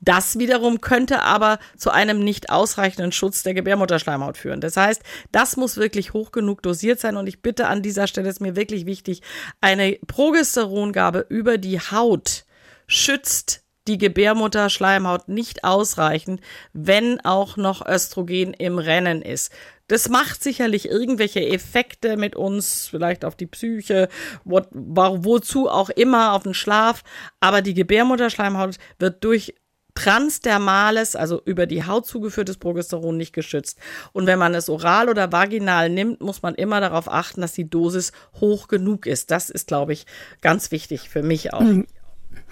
[0.00, 4.60] Das wiederum könnte aber zu einem nicht ausreichenden Schutz der Gebärmutterschleimhaut führen.
[4.60, 5.02] Das heißt,
[5.32, 8.56] das muss wirklich hoch genug dosiert sein und ich bitte an dieser Stelle ist mir
[8.56, 9.22] wirklich wichtig,
[9.60, 12.44] eine Progesterongabe über die Haut
[12.86, 16.40] schützt die Gebärmutterschleimhaut nicht ausreichend,
[16.72, 19.52] wenn auch noch Östrogen im Rennen ist.
[19.88, 24.08] Das macht sicherlich irgendwelche Effekte mit uns, vielleicht auf die Psyche,
[24.44, 27.02] wo, wozu auch immer, auf den Schlaf.
[27.40, 29.54] Aber die Gebärmutterschleimhaut wird durch
[29.96, 33.78] transdermales, also über die Haut zugeführtes Progesteron nicht geschützt.
[34.12, 37.68] Und wenn man es oral oder vaginal nimmt, muss man immer darauf achten, dass die
[37.68, 39.30] Dosis hoch genug ist.
[39.30, 40.06] Das ist, glaube ich,
[40.42, 41.62] ganz wichtig für mich auch.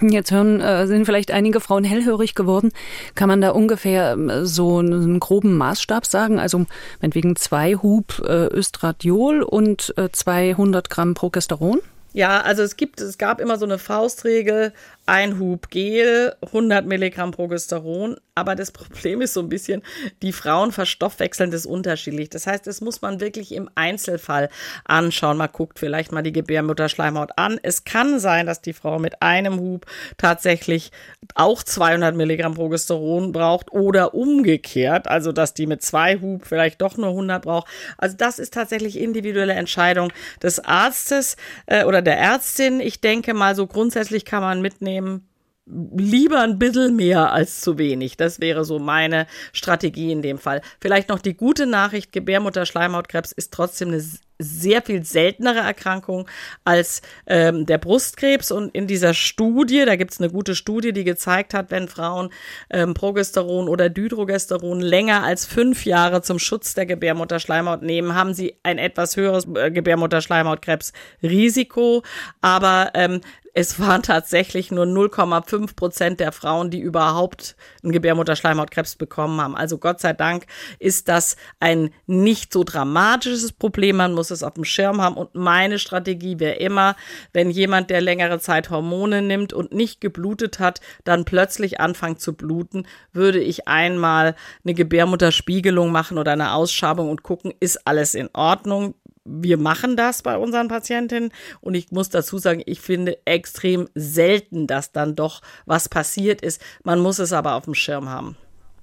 [0.01, 2.73] Jetzt hören, äh, sind vielleicht einige Frauen hellhörig geworden.
[3.15, 6.39] Kann man da ungefähr ähm, so einen groben Maßstab sagen?
[6.39, 6.67] Also
[7.01, 11.81] meinetwegen zwei Hub äh, Östradiol und äh, 200 Gramm Progesteron?
[12.13, 14.73] Ja, also es gibt, es gab immer so eine Faustregel,
[15.07, 18.17] ein Hub Gel, 100 Milligramm Progesteron.
[18.35, 19.83] Aber das Problem ist so ein bisschen,
[20.23, 22.31] die Frauen verstoffwechseln das unterschiedlich.
[22.31, 24.49] Das heißt, das muss man wirklich im Einzelfall
[24.85, 25.37] anschauen.
[25.37, 27.61] Man guckt vielleicht mal die Gebärmutterschleimhaut an.
[27.63, 29.87] Es kann sein, dass die Frau mit einem Hub
[30.17, 30.91] tatsächlich
[31.35, 35.07] auch 200 Milligramm Progesteron braucht oder umgekehrt.
[35.07, 37.69] Also, dass die mit zwei Hub vielleicht doch nur 100 braucht.
[37.99, 40.13] Also, das ist tatsächlich individuelle Entscheidung
[40.43, 41.37] des Arztes
[41.67, 42.81] äh, oder der Ärztin.
[42.81, 45.29] Ich denke mal, so grundsätzlich kann man mitnehmen, nehmen,
[45.67, 48.17] lieber ein bisschen mehr als zu wenig.
[48.17, 50.61] Das wäre so meine Strategie in dem Fall.
[50.81, 54.05] Vielleicht noch die gute Nachricht, Gebärmutterschleimhautkrebs ist trotzdem eine
[54.39, 56.29] sehr viel seltenere Erkrankung
[56.65, 58.51] als ähm, der Brustkrebs.
[58.51, 62.29] Und in dieser Studie, da gibt es eine gute Studie, die gezeigt hat, wenn Frauen
[62.69, 68.59] ähm, Progesteron oder Dydrogesteron länger als fünf Jahre zum Schutz der Gebärmutterschleimhaut nehmen, haben sie
[68.65, 72.03] ein etwas höheres äh, Gebärmutterschleimhautkrebsrisiko.
[72.43, 73.23] Aber ähm,
[73.57, 79.57] es waren tatsächlich nur 0,5 Prozent der Frauen, die überhaupt einen Gebärmutterschleimhautkrebs bekommen haben.
[79.57, 80.47] Also Gott sei Dank
[80.81, 83.97] ist das ein nicht so dramatisches Problem.
[83.97, 85.17] Man muss es auf dem Schirm haben.
[85.17, 86.97] Und meine Strategie wäre immer,
[87.33, 92.33] wenn jemand, der längere Zeit Hormone nimmt und nicht geblutet hat, dann plötzlich anfängt zu
[92.33, 98.29] bluten, würde ich einmal eine Gebärmutterspiegelung machen oder eine Ausschabung und gucken, ist alles in
[98.33, 103.89] Ordnung wir machen das bei unseren Patientinnen und ich muss dazu sagen, ich finde extrem
[103.95, 106.61] selten, dass dann doch was passiert ist.
[106.83, 108.37] Man muss es aber auf dem Schirm haben.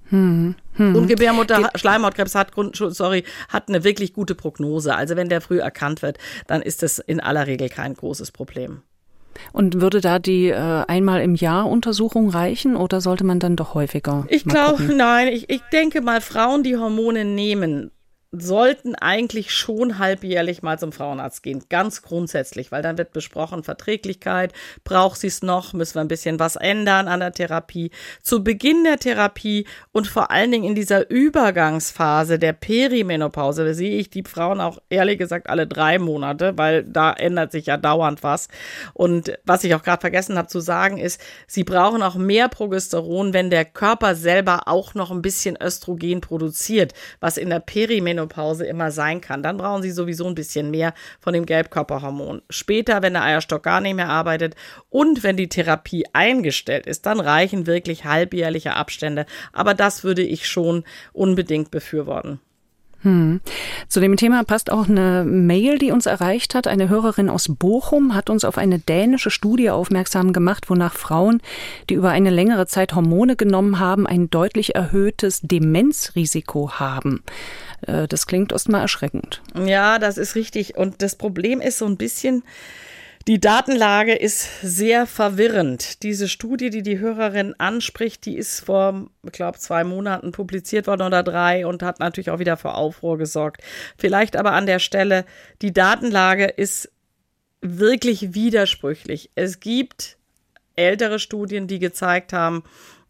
[0.08, 0.94] Hm, hm.
[0.94, 4.94] Und Gebärmutter Schleimhautkrebs hat sorry, hat eine wirklich gute Prognose.
[4.94, 8.82] Also wenn der früh erkannt wird, dann ist das in aller Regel kein großes Problem.
[9.52, 13.72] Und würde da die äh, einmal im Jahr Untersuchung reichen oder sollte man dann doch
[13.72, 14.26] häufiger?
[14.28, 15.28] Ich glaube, nein.
[15.28, 17.90] Ich, ich denke mal, Frauen, die Hormone nehmen,
[18.34, 24.54] sollten eigentlich schon halbjährlich mal zum Frauenarzt gehen, ganz grundsätzlich, weil dann wird besprochen Verträglichkeit,
[24.84, 27.90] braucht sie es noch, müssen wir ein bisschen was ändern an der Therapie.
[28.22, 34.08] Zu Beginn der Therapie und vor allen Dingen in dieser Übergangsphase der Perimenopause sehe ich
[34.08, 38.48] die Frauen auch ehrlich gesagt alle drei Monate, weil da ändert sich ja dauernd was.
[38.94, 43.34] Und was ich auch gerade vergessen habe zu sagen ist, sie brauchen auch mehr Progesteron,
[43.34, 48.64] wenn der Körper selber auch noch ein bisschen Östrogen produziert, was in der Perimenopause Menopause
[48.64, 49.42] immer sein kann.
[49.42, 52.42] Dann brauchen sie sowieso ein bisschen mehr von dem Gelbkörperhormon.
[52.50, 54.54] Später, wenn der Eierstock gar nicht mehr arbeitet
[54.90, 59.26] und wenn die Therapie eingestellt ist, dann reichen wirklich halbjährliche Abstände.
[59.52, 62.40] Aber das würde ich schon unbedingt befürworten.
[63.02, 63.40] Hm.
[63.88, 66.66] Zu dem Thema passt auch eine Mail, die uns erreicht hat.
[66.66, 71.40] Eine Hörerin aus Bochum hat uns auf eine dänische Studie aufmerksam gemacht, wonach Frauen,
[71.90, 77.22] die über eine längere Zeit Hormone genommen haben, ein deutlich erhöhtes Demenzrisiko haben.
[77.86, 79.42] Äh, das klingt erstmal erschreckend.
[79.54, 80.76] Ja, das ist richtig.
[80.76, 82.42] Und das Problem ist so ein bisschen,
[83.28, 86.02] die Datenlage ist sehr verwirrend.
[86.02, 91.02] Diese Studie, die die Hörerin anspricht, die ist vor, ich glaube, zwei Monaten publiziert worden
[91.02, 93.62] oder drei und hat natürlich auch wieder für Aufruhr gesorgt.
[93.96, 95.24] Vielleicht aber an der Stelle,
[95.60, 96.90] die Datenlage ist
[97.60, 99.30] wirklich widersprüchlich.
[99.34, 100.16] Es gibt
[100.74, 102.64] ältere Studien, die gezeigt haben,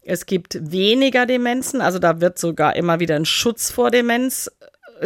[0.05, 4.51] es gibt weniger Demenzen, also da wird sogar immer wieder ein Schutz vor Demenz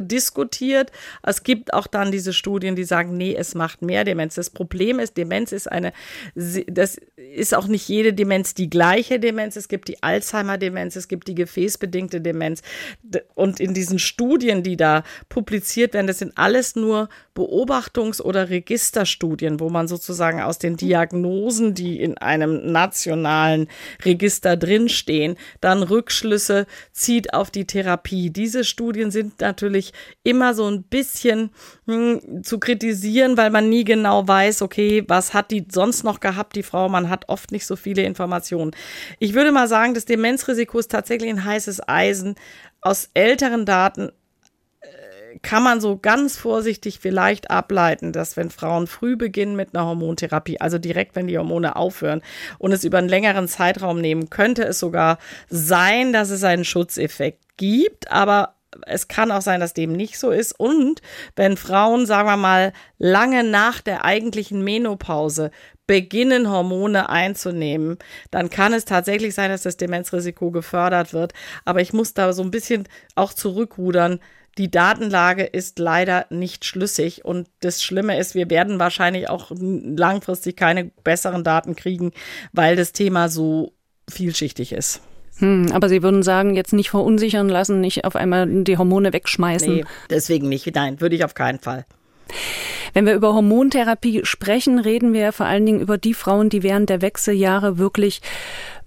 [0.02, 0.92] diskutiert.
[1.24, 4.36] Es gibt auch dann diese Studien, die sagen, nee, es macht mehr Demenz.
[4.36, 5.94] Das Problem ist, Demenz ist eine,
[6.36, 9.56] das ist auch nicht jede Demenz die gleiche Demenz.
[9.56, 12.62] Es gibt die Alzheimer-Demenz, es gibt die gefäßbedingte Demenz.
[13.36, 19.60] Und in diesen Studien, die da publiziert werden, das sind alles nur Beobachtungs- oder Registerstudien,
[19.60, 23.68] wo man sozusagen aus den Diagnosen, die in einem nationalen
[24.04, 28.30] Register drinstehen, dann Rückschlüsse zieht auf die Therapie.
[28.30, 31.52] Diese Studien sind natürlich natürlich immer so ein bisschen
[31.86, 36.56] hm, zu kritisieren, weil man nie genau weiß, okay, was hat die sonst noch gehabt,
[36.56, 36.90] die Frau?
[36.90, 38.72] Man hat oft nicht so viele Informationen.
[39.20, 42.36] Ich würde mal sagen, das Demenzrisiko ist tatsächlich ein heißes Eisen.
[42.82, 44.10] Aus älteren Daten
[44.82, 49.86] äh, kann man so ganz vorsichtig vielleicht ableiten, dass wenn Frauen früh beginnen mit einer
[49.86, 52.22] Hormontherapie, also direkt, wenn die Hormone aufhören
[52.60, 55.18] und es über einen längeren Zeitraum nehmen, könnte es sogar
[55.50, 60.32] sein, dass es einen Schutzeffekt gibt, aber es kann auch sein, dass dem nicht so
[60.32, 60.54] ist.
[60.60, 61.02] Und
[61.36, 65.52] wenn Frauen, sagen wir mal, lange nach der eigentlichen Menopause
[65.88, 67.98] beginnen, Hormone einzunehmen,
[68.30, 71.34] dann kann es tatsächlich sein, dass das Demenzrisiko gefördert wird.
[71.66, 74.20] Aber ich muss da so ein bisschen auch zurückrudern.
[74.58, 80.58] Die Datenlage ist leider nicht schlüssig und das Schlimme ist, wir werden wahrscheinlich auch langfristig
[80.58, 82.12] keine besseren Daten kriegen,
[82.54, 83.74] weil das Thema so
[84.10, 85.02] vielschichtig ist.
[85.40, 89.76] Hm, aber Sie würden sagen, jetzt nicht verunsichern lassen, nicht auf einmal die Hormone wegschmeißen.
[89.76, 90.74] Nee, deswegen nicht.
[90.74, 91.86] Nein, würde ich auf keinen Fall.
[92.94, 96.90] Wenn wir über Hormontherapie sprechen, reden wir vor allen Dingen über die Frauen, die während
[96.90, 98.22] der Wechseljahre wirklich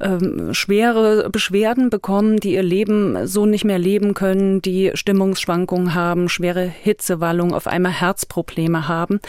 [0.01, 6.29] ähm, schwere Beschwerden bekommen, die ihr Leben so nicht mehr leben können, die Stimmungsschwankungen haben,
[6.29, 9.21] schwere Hitzewallung, auf einmal Herzprobleme haben.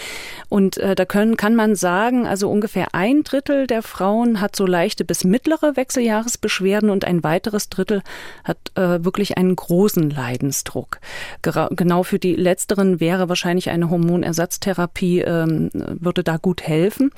[0.49, 4.65] Und äh, da können, kann man sagen, also ungefähr ein Drittel der Frauen hat so
[4.65, 8.01] leichte bis mittlere Wechseljahresbeschwerden und ein weiteres Drittel
[8.43, 10.99] hat äh, wirklich einen großen Leidensdruck.
[11.41, 17.11] Gera genau für die letzteren wäre wahrscheinlich eine Hormonersatztherapie, ähm, würde da gut helfen.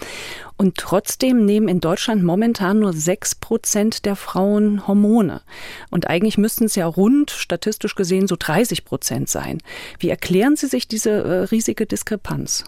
[0.58, 5.42] Und trotzdem nehmen in Deutschland momentan nur sechs Prozent der Frauen Hormone.
[5.90, 9.60] Und eigentlich müssten es ja rund, statistisch gesehen, so 30 Prozent sein.
[10.00, 12.66] Wie erklären Sie sich diese äh, riesige Diskrepanz?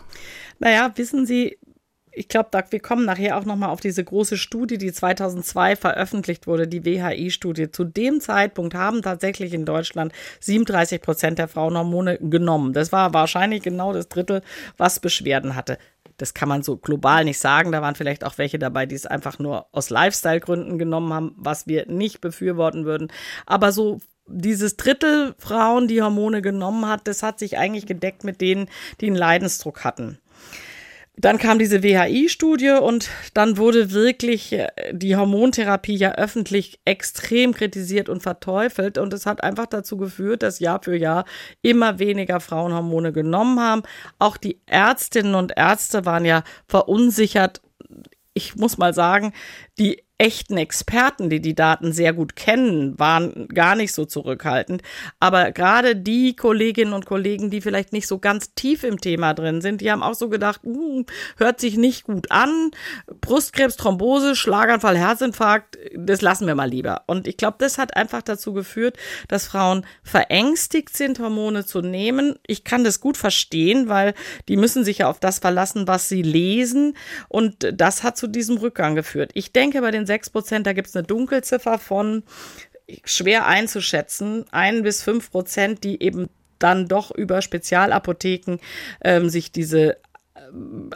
[0.60, 1.58] Naja, wissen Sie,
[2.16, 6.68] ich glaube, wir kommen nachher auch nochmal auf diese große Studie, die 2002 veröffentlicht wurde,
[6.68, 7.72] die WHI-Studie.
[7.72, 12.74] Zu dem Zeitpunkt haben tatsächlich in Deutschland 37 Prozent der Frauen Hormone genommen.
[12.74, 14.42] Das war wahrscheinlich genau das Drittel,
[14.78, 15.78] was Beschwerden hatte
[16.18, 17.72] das kann man so global nicht sagen.
[17.72, 21.68] Da waren vielleicht auch welche dabei, die es einfach nur aus Lifestyle-Gründen genommen haben, was
[21.68, 23.12] wir nicht befürworten würden.
[23.46, 28.42] Aber so dieses Drittel Frauen, die Hormone genommen hat, das hat sich eigentlich gedeckt mit
[28.42, 28.70] denen,
[29.02, 30.20] die einen Leidensdruck hatten.
[31.18, 38.10] Dann kam diese WHI-Studie und dann wurde wirklich äh, die Hormontherapie ja öffentlich extrem kritisiert
[38.10, 38.98] und verteufelt.
[38.98, 41.26] Und es hat einfach dazu geführt, dass Jahr für Jahr
[41.62, 43.84] immer weniger Frauen Hormone genommen haben.
[44.20, 47.62] Auch die Ärztinnen und Ärzte waren ja verunsichert.
[48.34, 49.34] Ich muss mal sagen,
[49.80, 54.82] die echten Experten, die die Daten sehr gut kennen, waren gar nicht so zurückhaltend.
[55.20, 59.60] Aber gerade die Kolleginnen und Kollegen, die vielleicht nicht so ganz tief im Thema drin
[59.60, 61.06] sind, die haben auch so gedacht, hm,
[61.38, 62.72] hört sich nicht gut an.
[63.20, 67.04] Brustkrebs, Thrombose, Schlaganfall, Herzinfarkt, das lassen wir mal lieber.
[67.08, 68.98] Und ich glaube, das hat einfach dazu geführt,
[69.28, 72.36] dass Frauen verängstigt sind, Hormone zu nehmen.
[72.48, 74.14] Ich kann das gut verstehen, weil
[74.48, 76.96] die müssen sich ja auf das verlassen, was sie lesen.
[77.28, 79.32] Und das hat zu diesem Rückgang geführt.
[79.34, 82.24] Ich denke, bei den 6 Prozent, da gibt es eine Dunkelziffer von
[83.04, 88.60] schwer einzuschätzen, ein bis fünf Prozent, die eben dann doch über Spezialapotheken
[89.04, 89.96] ähm, sich diese äh,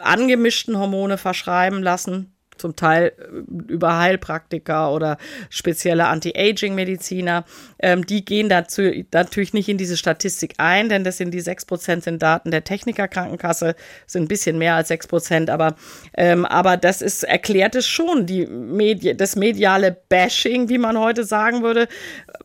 [0.00, 5.18] angemischten Hormone verschreiben lassen zum Teil äh, über Heilpraktiker oder
[5.48, 7.44] spezielle Anti-Aging-Mediziner.
[7.78, 8.82] Ähm, die gehen dazu
[9.12, 12.64] natürlich nicht in diese Statistik ein, denn das sind die sechs Prozent sind Daten der
[12.64, 13.74] Technikerkrankenkasse,
[14.06, 15.74] sind ein bisschen mehr als sechs Prozent, aber,
[16.16, 21.24] ähm, aber das ist, erklärt es schon, die Medi das mediale Bashing, wie man heute
[21.24, 21.88] sagen würde,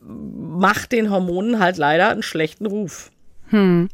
[0.00, 3.10] macht den Hormonen halt leider einen schlechten Ruf.
[3.50, 3.88] Hm.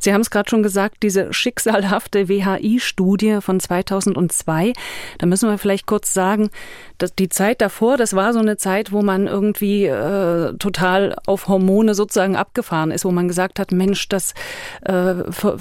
[0.00, 4.72] Sie haben es gerade schon gesagt, diese schicksalhafte WHI-Studie von 2002.
[5.18, 6.50] Da müssen wir vielleicht kurz sagen,
[6.98, 11.48] dass die Zeit davor, das war so eine Zeit, wo man irgendwie äh, total auf
[11.48, 14.34] Hormone sozusagen abgefahren ist, wo man gesagt hat, Mensch, das
[14.82, 15.58] äh, ver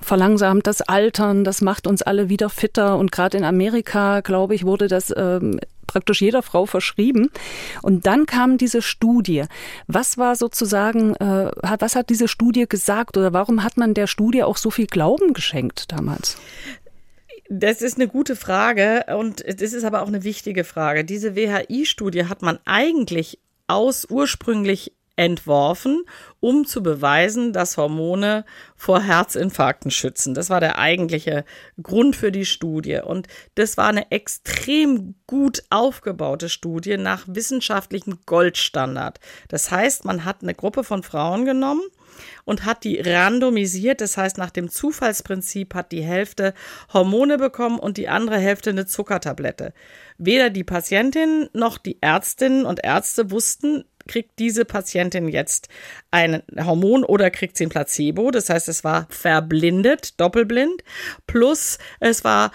[0.00, 2.96] verlangsamt das Altern, das macht uns alle wieder fitter.
[2.96, 5.40] Und gerade in Amerika, glaube ich, wurde das äh,
[5.88, 7.30] praktisch jeder Frau verschrieben.
[7.82, 9.44] Und dann kam diese Studie.
[9.88, 14.44] Was war sozusagen, äh, was hat diese Studie gesagt oder warum hat man der Studie
[14.44, 16.36] auch so viel Glauben geschenkt damals?
[17.50, 21.04] Das ist eine gute Frage und das ist aber auch eine wichtige Frage.
[21.04, 26.04] Diese WHI-Studie hat man eigentlich aus ursprünglich entworfen,
[26.40, 28.44] um zu beweisen, dass Hormone
[28.76, 30.32] vor Herzinfarkten schützen.
[30.32, 31.44] Das war der eigentliche
[31.82, 33.00] Grund für die Studie.
[33.04, 39.18] Und das war eine extrem gut aufgebaute Studie nach wissenschaftlichem Goldstandard.
[39.48, 41.82] Das heißt, man hat eine Gruppe von Frauen genommen,
[42.44, 46.54] und hat die randomisiert, das heißt nach dem Zufallsprinzip hat die Hälfte
[46.92, 49.72] Hormone bekommen und die andere Hälfte eine Zuckertablette.
[50.16, 55.68] Weder die Patientin noch die Ärztinnen und Ärzte wussten, kriegt diese Patientin jetzt
[56.10, 58.30] ein Hormon oder kriegt sie ein Placebo.
[58.30, 60.82] Das heißt, es war verblindet, doppelblind,
[61.26, 62.50] plus es war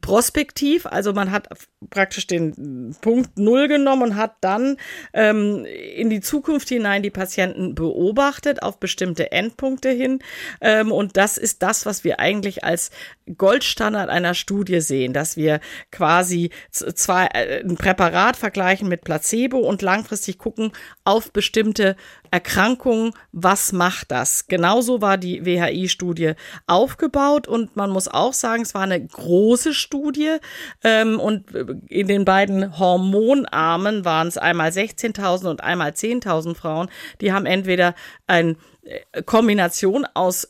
[0.00, 1.48] prospektiv, also man hat
[1.90, 4.76] praktisch den Punkt Null genommen und hat dann
[5.12, 10.20] ähm, in die Zukunft hinein die Patienten beobachtet auf bestimmte Endpunkte hin.
[10.60, 12.90] Ähm, und das ist das, was wir eigentlich als
[13.36, 15.58] Goldstandard einer Studie sehen, dass wir
[15.90, 20.70] quasi zwei äh, ein Präparat vergleichen mit Placebo und langfristig gucken
[21.04, 21.96] auf bestimmte
[22.32, 24.46] Erkrankungen, was macht das?
[24.46, 26.32] Genauso war die WHI-Studie
[26.66, 30.38] aufgebaut und man muss auch sagen, es war eine große Studie
[30.82, 31.50] ähm, und
[31.88, 36.88] in den beiden Hormonarmen waren es einmal 16.000 und einmal 10.000 Frauen,
[37.20, 37.94] die haben entweder
[38.26, 40.48] eine äh, Kombination aus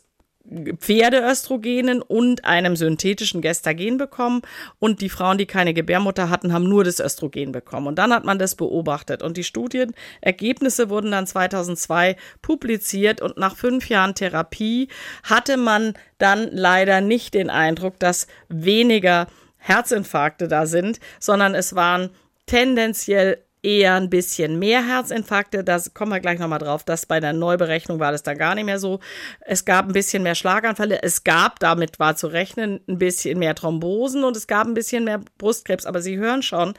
[0.79, 4.41] Pferdeöstrogenen und einem synthetischen Gestagen bekommen.
[4.79, 7.87] Und die Frauen, die keine Gebärmutter hatten, haben nur das Östrogen bekommen.
[7.87, 9.23] Und dann hat man das beobachtet.
[9.23, 13.21] Und die Studienergebnisse wurden dann 2002 publiziert.
[13.21, 14.89] Und nach fünf Jahren Therapie
[15.23, 19.27] hatte man dann leider nicht den Eindruck, dass weniger
[19.57, 22.09] Herzinfarkte da sind, sondern es waren
[22.45, 25.63] tendenziell eher ein bisschen mehr Herzinfarkte.
[25.63, 26.83] Da kommen wir gleich nochmal drauf.
[26.83, 28.99] dass bei der Neuberechnung war das da gar nicht mehr so.
[29.39, 31.01] Es gab ein bisschen mehr Schlaganfälle.
[31.01, 35.05] Es gab, damit war zu rechnen, ein bisschen mehr Thrombosen und es gab ein bisschen
[35.05, 35.85] mehr Brustkrebs.
[35.85, 36.73] Aber Sie hören schon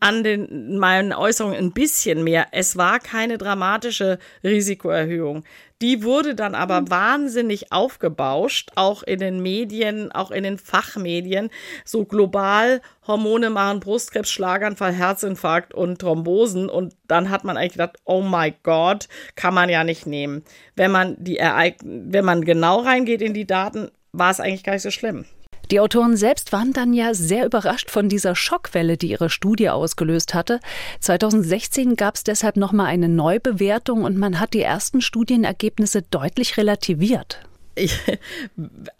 [0.00, 2.48] an den, meinen Äußerungen ein bisschen mehr.
[2.52, 5.44] Es war keine dramatische Risikoerhöhung.
[5.82, 6.90] Die wurde dann aber mhm.
[6.90, 11.50] wahnsinnig aufgebauscht, auch in den Medien, auch in den Fachmedien.
[11.84, 16.68] So global Hormone machen Brustkrebs, Schlaganfall, Herzinfarkt und Thrombosen.
[16.68, 20.42] Und dann hat man eigentlich gedacht, oh my God, kann man ja nicht nehmen.
[20.76, 24.72] Wenn man die Ereign wenn man genau reingeht in die Daten, war es eigentlich gar
[24.74, 25.24] nicht so schlimm.
[25.70, 30.34] Die Autoren selbst waren dann ja sehr überrascht von dieser Schockwelle, die ihre Studie ausgelöst
[30.34, 30.58] hatte.
[30.98, 37.38] 2016 gab es deshalb nochmal eine Neubewertung und man hat die ersten Studienergebnisse deutlich relativiert.
[37.76, 37.96] Ich,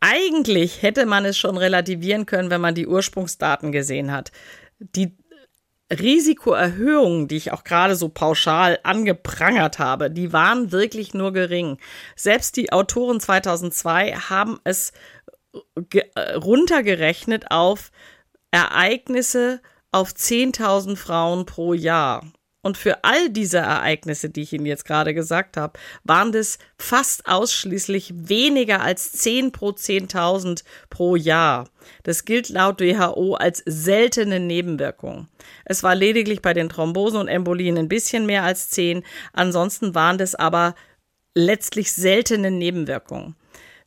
[0.00, 4.30] eigentlich hätte man es schon relativieren können, wenn man die Ursprungsdaten gesehen hat.
[4.78, 5.12] Die
[5.92, 11.78] Risikoerhöhungen, die ich auch gerade so pauschal angeprangert habe, die waren wirklich nur gering.
[12.14, 14.92] Selbst die Autoren 2002 haben es
[16.36, 17.90] runtergerechnet auf
[18.50, 19.60] Ereignisse
[19.92, 22.24] auf 10.000 Frauen pro Jahr.
[22.62, 27.26] Und für all diese Ereignisse, die ich Ihnen jetzt gerade gesagt habe, waren das fast
[27.26, 31.70] ausschließlich weniger als 10 pro 10.000 pro Jahr.
[32.02, 35.28] Das gilt laut WHO als seltene Nebenwirkung.
[35.64, 39.04] Es war lediglich bei den Thrombosen und Embolien ein bisschen mehr als 10.
[39.32, 40.74] Ansonsten waren das aber
[41.34, 43.36] letztlich seltene Nebenwirkungen.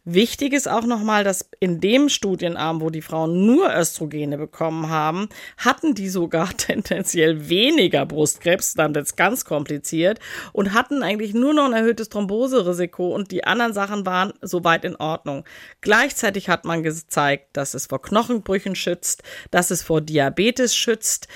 [0.06, 5.30] Wichtig ist auch nochmal, dass in dem Studienarm, wo die Frauen nur Östrogene bekommen haben,
[5.56, 10.20] hatten die sogar tendenziell weniger Brustkrebs, dann wird es ganz kompliziert,
[10.52, 14.98] und hatten eigentlich nur noch ein erhöhtes Thromboserisiko und die anderen Sachen waren soweit in
[14.98, 15.46] Ordnung.
[15.80, 21.30] Gleichzeitig hat man gezeigt, dass es vor Knochenbrüchen schützt, dass es vor Diabetes schützt,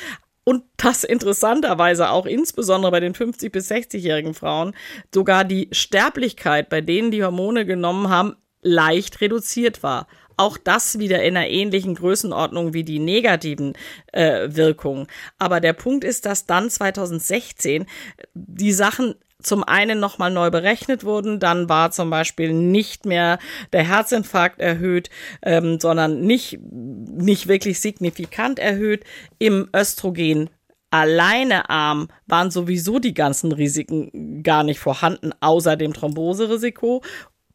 [0.43, 4.73] und das interessanterweise auch insbesondere bei den 50 bis 60-jährigen Frauen
[5.13, 10.07] sogar die Sterblichkeit, bei denen die Hormone genommen haben, leicht reduziert war.
[10.39, 13.73] Auch das wieder in einer ähnlichen Größenordnung wie die negativen
[14.13, 15.07] äh, Wirkungen.
[15.39, 17.87] Aber der Punkt ist, dass dann 2016
[18.35, 23.39] die Sachen zum einen nochmal neu berechnet wurden, dann war zum Beispiel nicht mehr
[23.71, 25.09] der Herzinfarkt erhöht,
[25.43, 29.03] ähm, sondern nicht, nicht wirklich signifikant erhöht.
[29.37, 30.49] Im Östrogen
[30.89, 37.03] alleine arm waren sowieso die ganzen Risiken gar nicht vorhanden, außer dem Thromboserisiko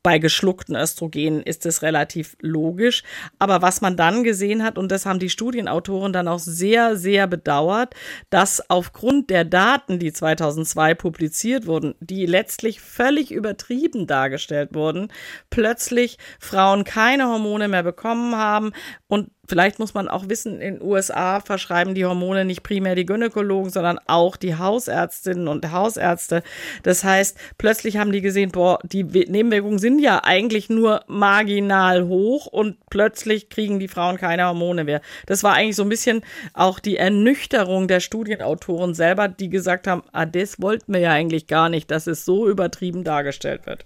[0.03, 3.03] bei geschluckten Östrogenen ist es relativ logisch.
[3.39, 7.27] Aber was man dann gesehen hat, und das haben die Studienautoren dann auch sehr, sehr
[7.27, 7.95] bedauert,
[8.31, 15.09] dass aufgrund der Daten, die 2002 publiziert wurden, die letztlich völlig übertrieben dargestellt wurden,
[15.51, 18.73] plötzlich Frauen keine Hormone mehr bekommen haben
[19.07, 23.05] und Vielleicht muss man auch wissen, in den USA verschreiben die Hormone nicht primär die
[23.05, 26.43] Gynäkologen, sondern auch die Hausärztinnen und Hausärzte.
[26.85, 32.47] Das heißt, plötzlich haben die gesehen, boah, die Nebenwirkungen sind ja eigentlich nur marginal hoch
[32.47, 35.03] und plötzlich kriegen die Frauen keine Hormone mehr.
[35.27, 36.23] Das war eigentlich so ein bisschen
[36.55, 41.47] auch die Ernüchterung der Studienautoren selber, die gesagt haben, ah, das wollten wir ja eigentlich
[41.47, 43.85] gar nicht, dass es so übertrieben dargestellt wird.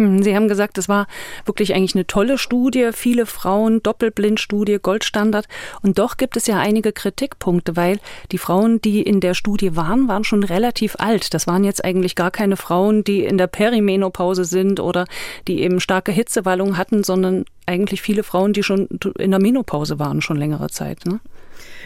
[0.00, 1.06] Hm, Sie haben gesagt, es war
[1.44, 5.46] wirklich eigentlich eine tolle Studie, viele Frauen, Doppelblindstudie, Goldstandard.
[5.82, 7.98] Und doch gibt es ja einige Kritikpunkte, weil
[8.32, 11.34] die Frauen, die in der Studie waren, waren schon relativ alt.
[11.34, 15.04] Das waren jetzt eigentlich gar keine Frauen, die in der Perimenopause sind oder
[15.46, 18.88] die eben starke Hitzewallung hatten, sondern eigentlich viele Frauen, die schon
[19.18, 21.04] in der Menopause waren, schon längere Zeit.
[21.04, 21.20] Ne?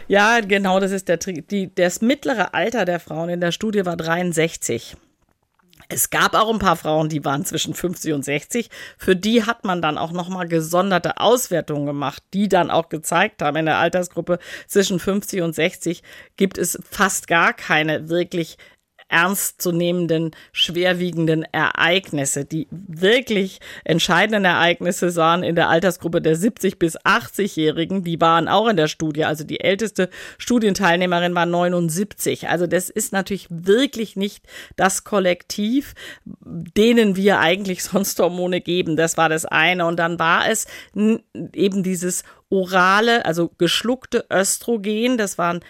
[0.07, 1.45] Ja, genau, das ist der Trick.
[1.75, 4.97] Das mittlere Alter der Frauen in der Studie war 63.
[5.89, 8.70] Es gab auch ein paar Frauen, die waren zwischen 50 und 60.
[8.99, 13.57] Für die hat man dann auch nochmal gesonderte Auswertungen gemacht, die dann auch gezeigt haben,
[13.57, 16.03] in der Altersgruppe zwischen 50 und 60
[16.37, 18.57] gibt es fast gar keine wirklich
[19.09, 22.44] ernstzunehmenden, schwerwiegenden Ereignisse.
[22.44, 28.05] Die wirklich entscheidenden Ereignisse waren in der Altersgruppe der 70 bis 80-Jährigen.
[28.05, 29.24] Die waren auch in der Studie.
[29.24, 32.48] Also die älteste Studienteilnehmerin war 79.
[32.48, 34.44] Also das ist natürlich wirklich nicht
[34.76, 35.94] das Kollektiv,
[36.24, 38.96] denen wir eigentlich sonst Hormone geben.
[38.96, 39.86] Das war das eine.
[39.86, 45.18] Und dann war es eben dieses orale, also geschluckte Östrogen.
[45.18, 45.61] Das waren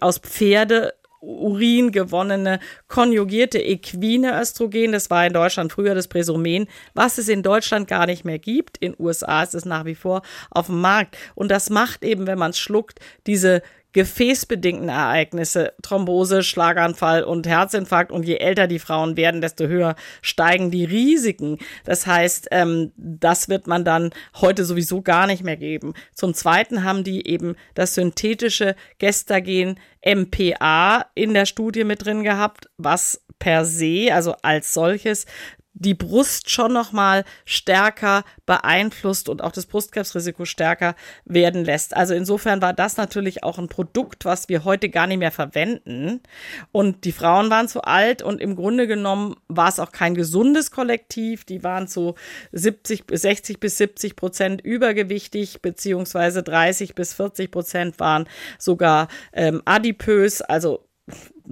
[0.00, 4.92] aus Pferde Urin gewonnene konjugierte equine Östrogen.
[4.92, 8.78] Das war in Deutschland früher das Presomen, was es in Deutschland gar nicht mehr gibt.
[8.78, 11.16] In USA ist es nach wie vor auf dem Markt.
[11.34, 13.62] Und das macht eben, wenn man es schluckt, diese
[13.92, 18.12] gefäßbedingten Ereignisse, Thrombose, Schlaganfall und Herzinfarkt.
[18.12, 21.58] Und je älter die Frauen werden, desto höher steigen die Risiken.
[21.84, 24.10] Das heißt, ähm, das wird man dann
[24.40, 25.94] heute sowieso gar nicht mehr geben.
[26.14, 32.68] Zum Zweiten haben die eben das synthetische Gestagen MPA in der Studie mit drin gehabt,
[32.76, 35.26] was per se, also als solches,
[35.78, 41.96] die Brust schon noch mal stärker beeinflusst und auch das Brustkrebsrisiko stärker werden lässt.
[41.96, 46.20] Also insofern war das natürlich auch ein Produkt, was wir heute gar nicht mehr verwenden.
[46.72, 50.70] Und die Frauen waren zu alt und im Grunde genommen war es auch kein gesundes
[50.70, 51.44] Kollektiv.
[51.44, 52.14] Die waren zu
[52.52, 60.42] 70, 60 bis 70 Prozent übergewichtig, beziehungsweise 30 bis 40 Prozent waren sogar ähm, adipös,
[60.42, 60.84] also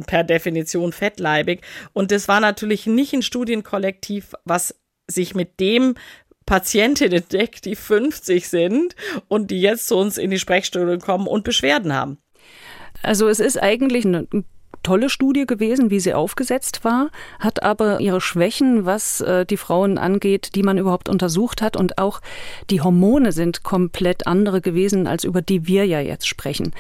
[0.07, 1.63] per Definition fettleibig.
[1.93, 4.75] Und das war natürlich nicht ein Studienkollektiv, was
[5.09, 5.95] sich mit dem
[6.47, 8.95] Patientinnen deckt, die 50 sind
[9.29, 12.19] und die jetzt zu uns in die Sprechstunde kommen und Beschwerden haben.
[13.03, 14.45] Also es ist eigentlich ein
[14.87, 17.11] tolle Studie gewesen, wie sie aufgesetzt war,
[17.41, 21.77] hat aber ihre Schwächen, was äh, die Frauen angeht, die man überhaupt untersucht hat.
[21.77, 22.21] Und auch
[22.71, 26.73] die Hormone sind komplett andere gewesen, als über die wir ja jetzt sprechen.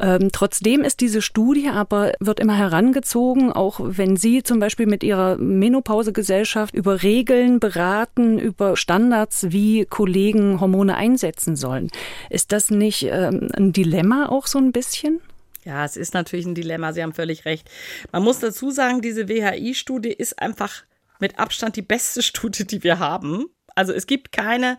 [0.00, 5.04] Ähm, trotzdem ist diese Studie aber, wird immer herangezogen, auch wenn Sie zum Beispiel mit
[5.04, 11.90] Ihrer Menopausegesellschaft über Regeln beraten, über Standards, wie Kollegen Hormone einsetzen sollen.
[12.30, 15.20] Ist das nicht ähm, ein Dilemma auch so ein bisschen?
[15.66, 16.92] Ja, es ist natürlich ein Dilemma.
[16.92, 17.68] Sie haben völlig recht.
[18.12, 20.84] Man muss dazu sagen, diese WHI-Studie ist einfach
[21.18, 23.46] mit Abstand die beste Studie, die wir haben.
[23.74, 24.78] Also es gibt keine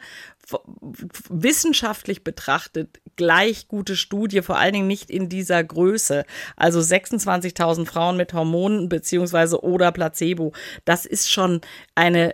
[1.29, 6.23] wissenschaftlich betrachtet gleich gute Studie, vor allen Dingen nicht in dieser Größe.
[6.55, 10.53] Also 26.000 Frauen mit Hormonen beziehungsweise oder Placebo.
[10.85, 11.61] Das ist schon
[11.95, 12.33] eine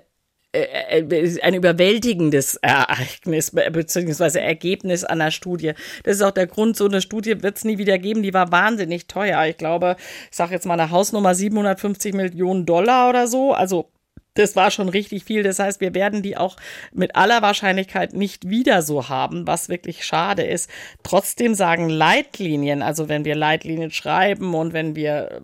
[0.54, 4.39] ein überwältigendes Ereignis bzw.
[4.39, 5.74] Ergebnis einer Studie.
[6.04, 8.22] Das ist auch der Grund, so eine Studie wird es nie wieder geben.
[8.22, 9.45] Die war wahnsinnig teuer.
[9.47, 9.95] Ich glaube,
[10.30, 13.54] ich sage jetzt mal eine Hausnummer 750 Millionen Dollar oder so.
[13.54, 13.89] Also
[14.36, 15.44] das war schon richtig viel.
[15.44, 16.58] Das heißt, wir werden die auch
[16.92, 20.70] mit aller Wahrscheinlichkeit nicht wieder so haben, was wirklich schade ist.
[21.04, 25.42] Trotzdem sagen Leitlinien, also wenn wir Leitlinien schreiben und wenn wir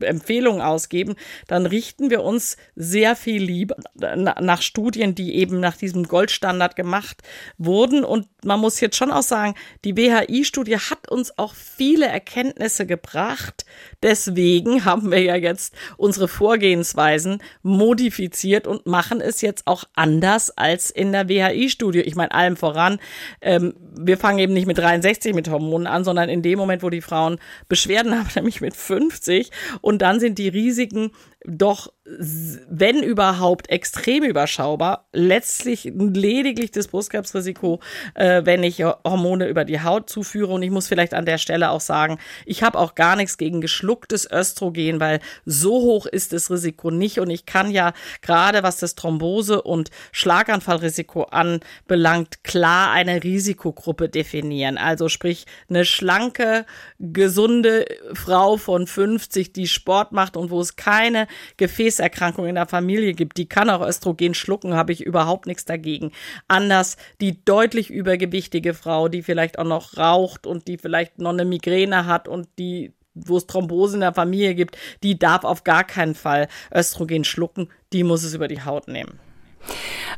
[0.00, 1.14] äh, Empfehlungen ausgeben,
[1.46, 7.22] dann richten wir uns sehr viel lieber nach Studien, die eben nach diesem Goldstandard gemacht
[7.58, 8.04] wurden.
[8.04, 9.54] Und man muss jetzt schon auch sagen,
[9.84, 13.64] die WHI-Studie hat uns auch viele Erkenntnisse gebracht.
[14.02, 20.50] Deswegen haben wir ja jetzt unsere Vorgehensweisen modifiziert modifiziert und machen es jetzt auch anders
[20.56, 22.00] als in der WHI-Studie.
[22.00, 22.98] Ich meine, allem voran,
[23.40, 26.90] ähm, wir fangen eben nicht mit 63 mit Hormonen an, sondern in dem Moment, wo
[26.90, 29.50] die Frauen Beschwerden haben, nämlich mit 50.
[29.80, 31.10] Und dann sind die Risiken
[31.46, 35.08] doch, wenn überhaupt, extrem überschaubar.
[35.12, 37.80] Letztlich lediglich das Brustkrebsrisiko,
[38.14, 40.52] äh, wenn ich Hormone über die Haut zuführe.
[40.52, 43.60] Und ich muss vielleicht an der Stelle auch sagen, ich habe auch gar nichts gegen
[43.60, 47.20] geschlucktes Östrogen, weil so hoch ist das Risiko nicht.
[47.20, 47.92] Und ich kann ja
[48.22, 54.78] gerade, was das Thrombose- und Schlaganfallrisiko anbelangt, klar eine Risikogruppe definieren.
[54.78, 56.64] Also sprich, eine schlanke,
[56.98, 57.84] gesunde
[58.14, 61.26] Frau von 50, die Sport macht und wo es keine
[61.56, 66.12] Gefäßerkrankung in der Familie gibt, die kann auch Östrogen schlucken, habe ich überhaupt nichts dagegen.
[66.48, 71.44] Anders die deutlich übergewichtige Frau, die vielleicht auch noch raucht und die vielleicht noch eine
[71.44, 75.84] Migräne hat und die wo es Thrombose in der Familie gibt, die darf auf gar
[75.84, 79.20] keinen Fall Östrogen schlucken, die muss es über die Haut nehmen.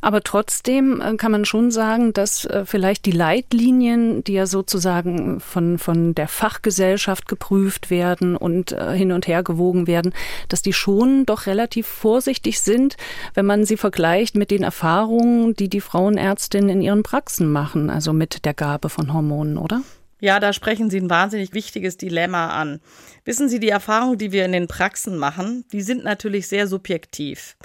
[0.01, 5.41] Aber trotzdem äh, kann man schon sagen, dass äh, vielleicht die Leitlinien, die ja sozusagen
[5.41, 10.13] von, von der Fachgesellschaft geprüft werden und äh, hin und her gewogen werden,
[10.49, 12.97] dass die schon doch relativ vorsichtig sind,
[13.35, 18.13] wenn man sie vergleicht mit den Erfahrungen, die die Frauenärztinnen in ihren Praxen machen, also
[18.13, 19.83] mit der Gabe von Hormonen, oder?
[20.19, 22.81] Ja, da sprechen Sie ein wahnsinnig wichtiges Dilemma an.
[23.25, 27.57] Wissen Sie, die Erfahrungen, die wir in den Praxen machen, die sind natürlich sehr subjektiv.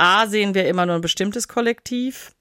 [0.00, 2.32] A, sehen wir immer nur ein bestimmtes Kollektiv.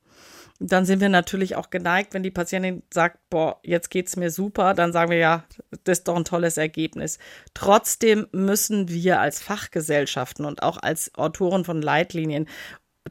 [0.61, 4.73] Dann sind wir natürlich auch geneigt, wenn die Patientin sagt, boah, jetzt geht's mir super,
[4.73, 5.43] dann sagen wir ja,
[5.83, 7.17] das ist doch ein tolles Ergebnis.
[7.53, 12.47] Trotzdem müssen wir als Fachgesellschaften und auch als Autoren von Leitlinien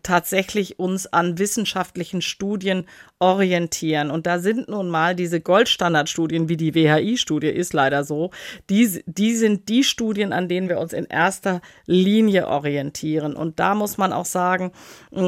[0.03, 2.87] tatsächlich uns an wissenschaftlichen Studien
[3.19, 4.11] orientieren.
[4.11, 8.31] Und da sind nun mal diese Goldstandardstudien, wie die WHI-Studie ist leider so,
[8.71, 13.35] die, die sind die Studien, an denen wir uns in erster Linie orientieren.
[13.35, 14.73] Und da muss man auch sagen,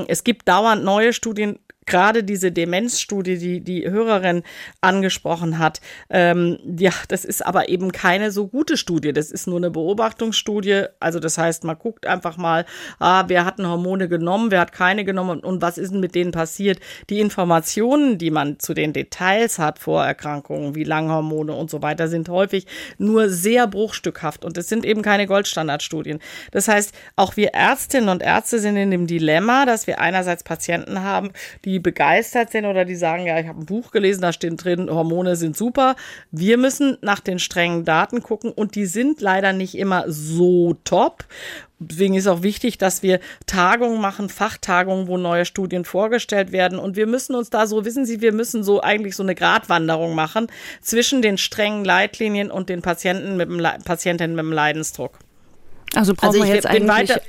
[0.08, 4.42] es gibt dauernd neue Studien, gerade diese Demenzstudie, die die Hörerin
[4.80, 9.12] angesprochen hat, ähm, ja, das ist aber eben keine so gute Studie.
[9.12, 10.84] Das ist nur eine Beobachtungsstudie.
[11.00, 12.64] Also das heißt, man guckt einfach mal,
[12.98, 16.32] ah, wer hat Hormone genommen, wer hat keine genommen und was ist denn mit denen
[16.32, 16.80] passiert.
[17.08, 22.28] Die Informationen, die man zu den Details hat, Vorerkrankungen wie Langhormone und so weiter, sind
[22.28, 22.66] häufig
[22.98, 26.20] nur sehr bruchstückhaft und es sind eben keine Goldstandardstudien.
[26.52, 31.02] Das heißt, auch wir Ärztinnen und Ärzte sind in dem Dilemma, dass wir einerseits Patienten
[31.02, 31.30] haben,
[31.64, 34.90] die begeistert sind oder die sagen, ja, ich habe ein Buch gelesen, da steht drin,
[34.90, 35.96] Hormone sind super.
[36.30, 41.24] Wir müssen nach den strengen Daten gucken und die sind leider nicht immer so top.
[41.82, 46.78] Deswegen ist auch wichtig, dass wir Tagungen machen, Fachtagungen, wo neue Studien vorgestellt werden.
[46.78, 50.14] Und wir müssen uns da so, wissen Sie, wir müssen so eigentlich so eine Gratwanderung
[50.14, 50.48] machen
[50.82, 55.18] zwischen den strengen Leitlinien und den Patienten mit dem, Patientinnen mit dem Leidensdruck.
[55.94, 57.20] Also brauchen also wir jetzt eigentlich weiter,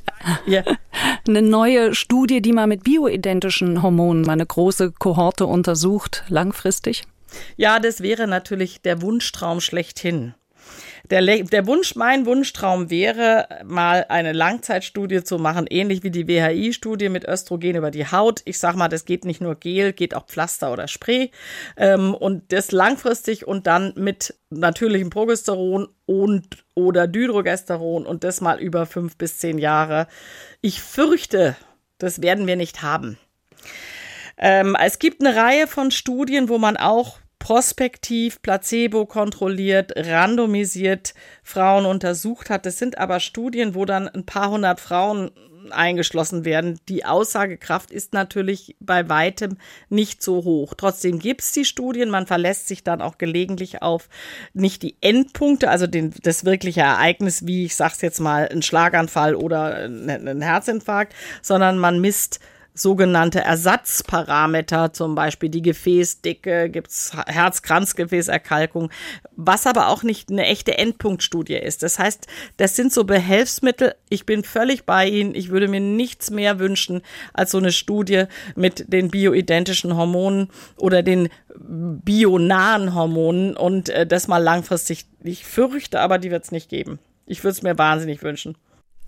[0.45, 0.63] ja.
[1.27, 7.03] Eine neue Studie, die mal mit bioidentischen Hormonen mal eine große Kohorte untersucht, langfristig?
[7.55, 10.33] Ja, das wäre natürlich der Wunschtraum schlechthin.
[11.11, 17.09] Der, der Wunsch, mein Wunschtraum wäre, mal eine Langzeitstudie zu machen, ähnlich wie die WHI-Studie
[17.09, 18.41] mit Östrogen über die Haut.
[18.45, 21.31] Ich sag mal, das geht nicht nur Gel, geht auch Pflaster oder Spray.
[21.75, 28.61] Ähm, und das langfristig und dann mit natürlichem Progesteron und oder Dydrogesteron und das mal
[28.61, 30.07] über fünf bis zehn Jahre.
[30.61, 31.57] Ich fürchte,
[31.97, 33.17] das werden wir nicht haben.
[34.37, 41.87] Ähm, es gibt eine Reihe von Studien, wo man auch prospektiv, placebo kontrolliert, randomisiert Frauen
[41.87, 42.67] untersucht hat.
[42.67, 45.31] Das sind aber Studien, wo dann ein paar hundert Frauen
[45.71, 46.79] eingeschlossen werden.
[46.87, 49.57] Die Aussagekraft ist natürlich bei weitem
[49.89, 50.75] nicht so hoch.
[50.77, 54.07] Trotzdem gibt es die Studien, man verlässt sich dann auch gelegentlich auf
[54.53, 59.33] nicht die Endpunkte, also den, das wirkliche Ereignis, wie ich sag's jetzt mal, ein Schlaganfall
[59.33, 62.39] oder ein Herzinfarkt, sondern man misst
[62.81, 68.89] sogenannte Ersatzparameter, zum Beispiel die Gefäßdicke, gibt's Herz-Kranzgefäßerkalkung,
[69.35, 71.83] was aber auch nicht eine echte Endpunktstudie ist.
[71.83, 72.27] Das heißt,
[72.57, 73.95] das sind so Behelfsmittel.
[74.09, 75.35] Ich bin völlig bei Ihnen.
[75.35, 77.01] Ich würde mir nichts mehr wünschen
[77.33, 78.25] als so eine Studie
[78.55, 85.05] mit den bioidentischen Hormonen oder den bionahen Hormonen und äh, das mal langfristig.
[85.23, 86.99] Ich fürchte aber, die wird es nicht geben.
[87.25, 88.57] Ich würde es mir wahnsinnig wünschen.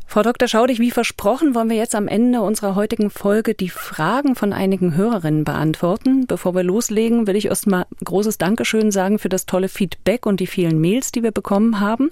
[0.06, 0.48] Frau Dr.
[0.48, 4.96] Schaudig, wie versprochen, wollen wir jetzt am Ende unserer heutigen Folge die Fragen von einigen
[4.96, 6.28] Hörerinnen beantworten.
[6.28, 10.48] Bevor wir loslegen, will ich erstmal großes Dankeschön sagen für das tolle Feedback und die
[10.48, 12.12] vielen Mails, die wir bekommen haben.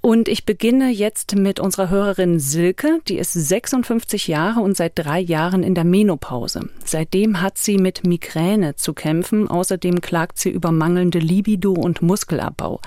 [0.00, 5.18] Und ich beginne jetzt mit unserer Hörerin Silke, die ist 56 Jahre und seit drei
[5.18, 6.68] Jahren in der Menopause.
[6.84, 9.48] Seitdem hat sie mit Migräne zu kämpfen.
[9.48, 12.80] Außerdem klagt sie über mangelnde Libido und Muskelabbau.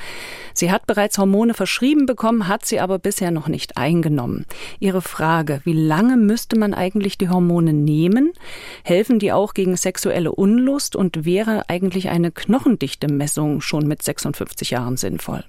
[0.54, 4.46] Sie hat bereits Hormone verschrieben bekommen, hat sie aber bisher noch nicht eingenommen.
[4.80, 8.32] Ihre Frage, wie lange müsste man eigentlich die Hormone nehmen?
[8.84, 14.72] Helfen die auch gegen sexuelle Unlust und wäre eigentlich eine knochendichte Messung schon mit 56
[14.72, 15.44] Jahren sinnvoll?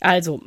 [0.00, 0.40] Also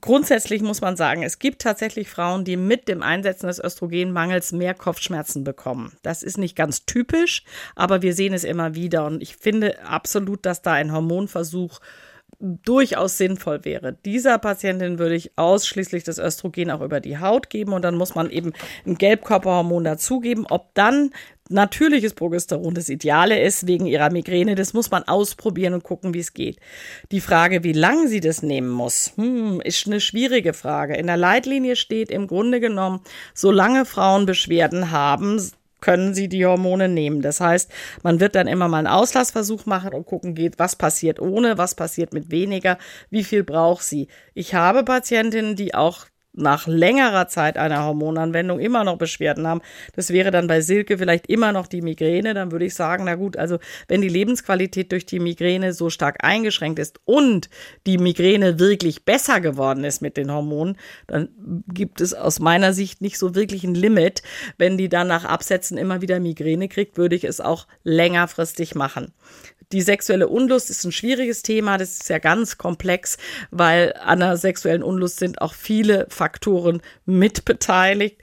[0.00, 4.74] grundsätzlich muss man sagen, es gibt tatsächlich Frauen, die mit dem Einsetzen des Östrogenmangels mehr
[4.74, 5.92] Kopfschmerzen bekommen.
[6.02, 7.44] Das ist nicht ganz typisch,
[7.76, 9.06] aber wir sehen es immer wieder.
[9.06, 11.78] Und ich finde absolut, dass da ein Hormonversuch
[12.40, 13.92] durchaus sinnvoll wäre.
[14.04, 18.14] Dieser Patientin würde ich ausschließlich das Östrogen auch über die Haut geben und dann muss
[18.14, 18.52] man eben
[18.86, 20.46] ein Gelbkörperhormon dazugeben.
[20.48, 21.10] Ob dann
[21.50, 26.20] natürliches Progesteron das Ideale ist wegen ihrer Migräne, das muss man ausprobieren und gucken, wie
[26.20, 26.58] es geht.
[27.12, 30.96] Die Frage, wie lange sie das nehmen muss, hm, ist eine schwierige Frage.
[30.96, 33.00] In der Leitlinie steht im Grunde genommen,
[33.34, 35.40] solange Frauen Beschwerden haben,
[35.80, 37.22] können sie die Hormone nehmen.
[37.22, 37.70] Das heißt,
[38.02, 41.74] man wird dann immer mal einen Auslassversuch machen und gucken geht, was passiert ohne, was
[41.74, 42.78] passiert mit weniger,
[43.10, 44.08] wie viel braucht sie.
[44.34, 46.06] Ich habe Patientinnen, die auch
[46.40, 49.60] nach längerer Zeit einer Hormonanwendung immer noch Beschwerden haben.
[49.94, 52.34] Das wäre dann bei Silke vielleicht immer noch die Migräne.
[52.34, 56.24] Dann würde ich sagen, na gut, also wenn die Lebensqualität durch die Migräne so stark
[56.24, 57.48] eingeschränkt ist und
[57.86, 60.76] die Migräne wirklich besser geworden ist mit den Hormonen,
[61.06, 61.28] dann
[61.72, 64.22] gibt es aus meiner Sicht nicht so wirklich ein Limit.
[64.58, 69.12] Wenn die dann nach Absätzen immer wieder Migräne kriegt, würde ich es auch längerfristig machen.
[69.72, 73.18] Die sexuelle Unlust ist ein schwieriges Thema, das ist ja ganz komplex,
[73.52, 78.18] weil an der sexuellen Unlust sind auch viele Faktoren mitbeteiligt.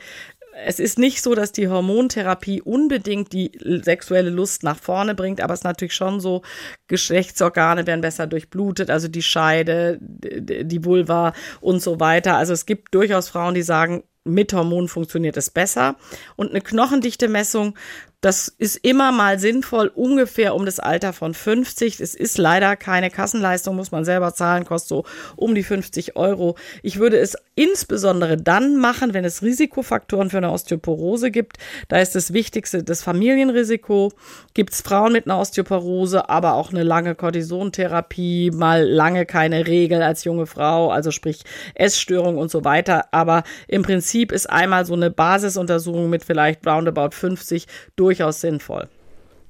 [0.66, 3.52] Es ist nicht so, dass die Hormontherapie unbedingt die
[3.84, 6.42] sexuelle Lust nach vorne bringt, aber es ist natürlich schon so,
[6.88, 12.36] Geschlechtsorgane werden besser durchblutet, also die Scheide, die Vulva und so weiter.
[12.36, 15.96] Also es gibt durchaus Frauen, die sagen, mit Hormonen funktioniert es besser.
[16.36, 17.78] Und eine knochendichte Messung
[18.22, 22.00] das ist immer mal sinnvoll, ungefähr um das Alter von 50.
[22.00, 25.06] Es ist leider keine Kassenleistung, muss man selber zahlen, kostet so
[25.36, 26.56] um die 50 Euro.
[26.82, 31.58] Ich würde es insbesondere dann machen, wenn es Risikofaktoren für eine Osteoporose gibt.
[31.90, 34.12] Da ist das Wichtigste das Familienrisiko.
[34.56, 40.02] Gibt es Frauen mit einer Osteoporose, aber auch eine lange Cortisontherapie, mal lange keine Regel
[40.02, 41.44] als junge Frau, also sprich
[41.76, 43.06] Essstörung und so weiter.
[43.12, 48.88] Aber im Prinzip ist einmal so eine Basisuntersuchung mit vielleicht roundabout 50 durch durchaus sinnvoll.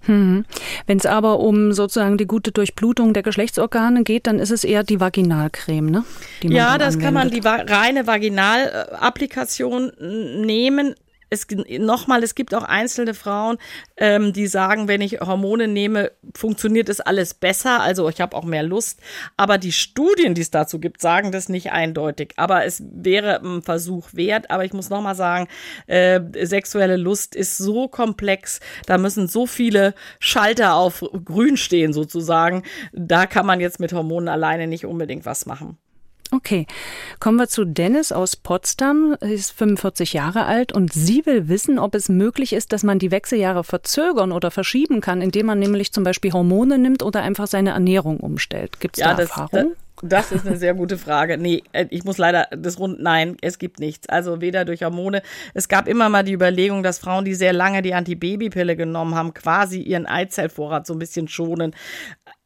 [0.01, 0.45] Hm.
[0.85, 4.83] Wenn es aber um sozusagen die gute Durchblutung der Geschlechtsorgane geht, dann ist es eher
[4.83, 6.03] die Vaginalcreme, ne?
[6.43, 7.01] ja, das anwendet.
[7.03, 7.41] kann man die
[7.73, 10.95] reine Vaginalapplikation nehmen
[11.29, 11.47] es
[11.79, 13.57] nochmal, es gibt auch einzelne Frauen,
[13.97, 17.81] ähm, die sagen, wenn ich Hormone nehme, funktioniert es alles besser.
[17.81, 18.99] Also ich habe auch mehr Lust.
[19.35, 22.33] Aber die Studien, die es dazu gibt, sagen das nicht eindeutig.
[22.37, 24.49] Aber es wäre ein Versuch wert.
[24.51, 25.47] Aber ich muss nochmal sagen,
[25.87, 28.59] äh, sexuelle Lust ist so komplex.
[28.85, 32.63] Da müssen so viele Schalter auf grün stehen sozusagen.
[32.93, 35.77] Da kann man jetzt mit Hormonen alleine nicht unbedingt was machen.
[36.31, 36.67] Okay,
[37.19, 39.15] kommen wir zu Dennis aus Potsdam.
[39.21, 42.99] Sie ist 45 Jahre alt und sie will wissen, ob es möglich ist, dass man
[42.99, 47.47] die Wechseljahre verzögern oder verschieben kann, indem man nämlich zum Beispiel Hormone nimmt oder einfach
[47.47, 48.79] seine Ernährung umstellt.
[48.79, 49.75] Gibt es ja, da das, Erfahrung?
[50.03, 51.39] Das ist eine sehr gute Frage.
[51.39, 54.07] Nee, äh, ich muss leider das rund, nein, es gibt nichts.
[54.09, 55.23] Also weder durch Hormone.
[55.55, 59.33] Es gab immer mal die Überlegung, dass Frauen, die sehr lange die Antibabypille genommen haben,
[59.33, 61.73] quasi ihren Eizellvorrat so ein bisschen schonen.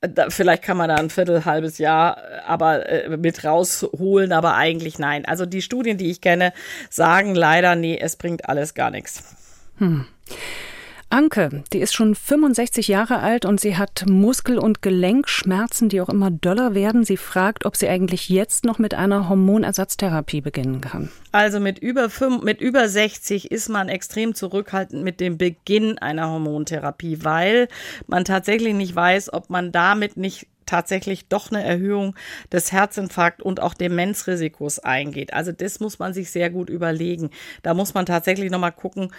[0.01, 4.97] Da, vielleicht kann man da ein Viertel, halbes Jahr aber äh, mit rausholen, aber eigentlich
[4.97, 5.25] nein.
[5.25, 6.53] Also die Studien, die ich kenne,
[6.89, 9.23] sagen leider, nee, es bringt alles gar nichts.
[9.77, 10.05] Hm.
[11.11, 16.09] Anke, die ist schon 65 Jahre alt und sie hat Muskel- und Gelenkschmerzen, die auch
[16.09, 17.03] immer döller werden.
[17.03, 21.09] Sie fragt, ob sie eigentlich jetzt noch mit einer Hormonersatztherapie beginnen kann.
[21.33, 26.29] Also mit über, 5, mit über 60 ist man extrem zurückhaltend mit dem Beginn einer
[26.29, 27.67] Hormontherapie, weil
[28.07, 32.15] man tatsächlich nicht weiß, ob man damit nicht tatsächlich doch eine Erhöhung
[32.49, 35.33] des Herzinfarkt- und auch Demenzrisikos eingeht.
[35.33, 37.29] Also das muss man sich sehr gut überlegen.
[37.61, 39.11] Da muss man tatsächlich nochmal gucken,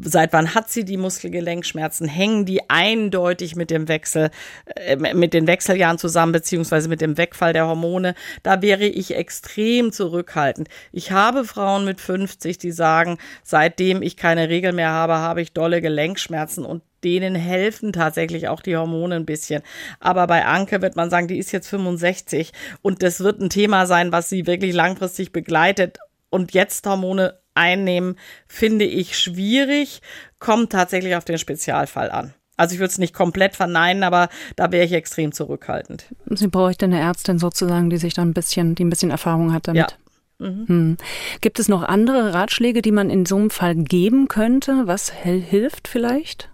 [0.00, 2.08] seit wann hat sie die Muskelgelenkschmerzen?
[2.08, 4.30] Hängen die eindeutig mit dem Wechsel,
[4.74, 8.14] äh, mit den Wechseljahren zusammen, beziehungsweise mit dem Wegfall der Hormone?
[8.42, 10.68] Da wäre ich extrem zurückhaltend.
[10.92, 15.52] Ich habe Frauen mit 50, die sagen, seitdem ich keine Regel mehr habe, habe ich
[15.52, 19.62] dolle Gelenkschmerzen und denen helfen tatsächlich auch die Hormone ein bisschen.
[20.00, 23.86] Aber bei Anke wird man sagen, die ist jetzt 65 und das wird ein Thema
[23.86, 25.98] sein, was sie wirklich langfristig begleitet
[26.30, 30.00] und jetzt Hormone einnehmen, finde ich schwierig,
[30.38, 32.34] kommt tatsächlich auf den Spezialfall an.
[32.56, 36.04] Also ich würde es nicht komplett verneinen, aber da wäre ich extrem zurückhaltend.
[36.26, 39.66] Sie bräuchte eine Ärztin sozusagen, die sich da ein bisschen, die ein bisschen Erfahrung hat
[39.66, 39.96] damit.
[40.38, 40.46] Ja.
[40.46, 40.68] Mhm.
[40.68, 40.96] Hm.
[41.40, 44.82] Gibt es noch andere Ratschläge, die man in so einem Fall geben könnte?
[44.86, 46.49] Was hilft vielleicht?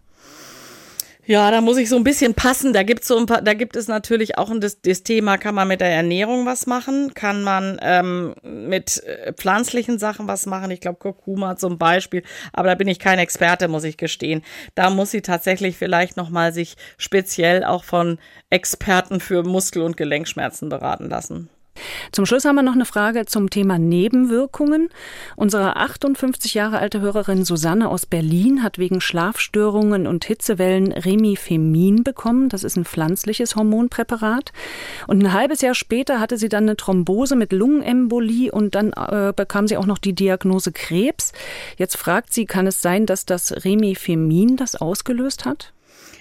[1.29, 2.72] Ja, da muss ich so ein bisschen passen.
[2.72, 5.66] Da gibt so ein paar, da gibt es natürlich auch das, das Thema, kann man
[5.66, 7.14] mit der Ernährung was machen?
[7.14, 10.70] Kann man ähm, mit äh, pflanzlichen Sachen was machen?
[10.70, 12.22] Ich glaube, Kurkuma zum Beispiel.
[12.53, 14.43] Aber da bin ich kein Experte, muss ich gestehen.
[14.77, 18.18] Da muss sie tatsächlich vielleicht nochmal sich speziell auch von
[18.49, 21.51] Experten für Muskel- und Gelenkschmerzen beraten lassen.
[22.12, 24.89] Zum Schluss haben wir noch eine Frage zum Thema Nebenwirkungen.
[25.37, 32.49] Unsere 58 Jahre alte Hörerin Susanne aus Berlin hat wegen Schlafstörungen und Hitzewellen Remifemin bekommen.
[32.49, 34.53] Das ist ein pflanzliches Hormonpräparat.
[35.07, 39.33] Und ein halbes Jahr später hatte sie dann eine Thrombose mit Lungenembolie und dann äh,
[39.35, 41.33] bekam sie auch noch die Diagnose Krebs.
[41.77, 45.72] Jetzt fragt sie, kann es sein, dass das Remifemin das ausgelöst hat?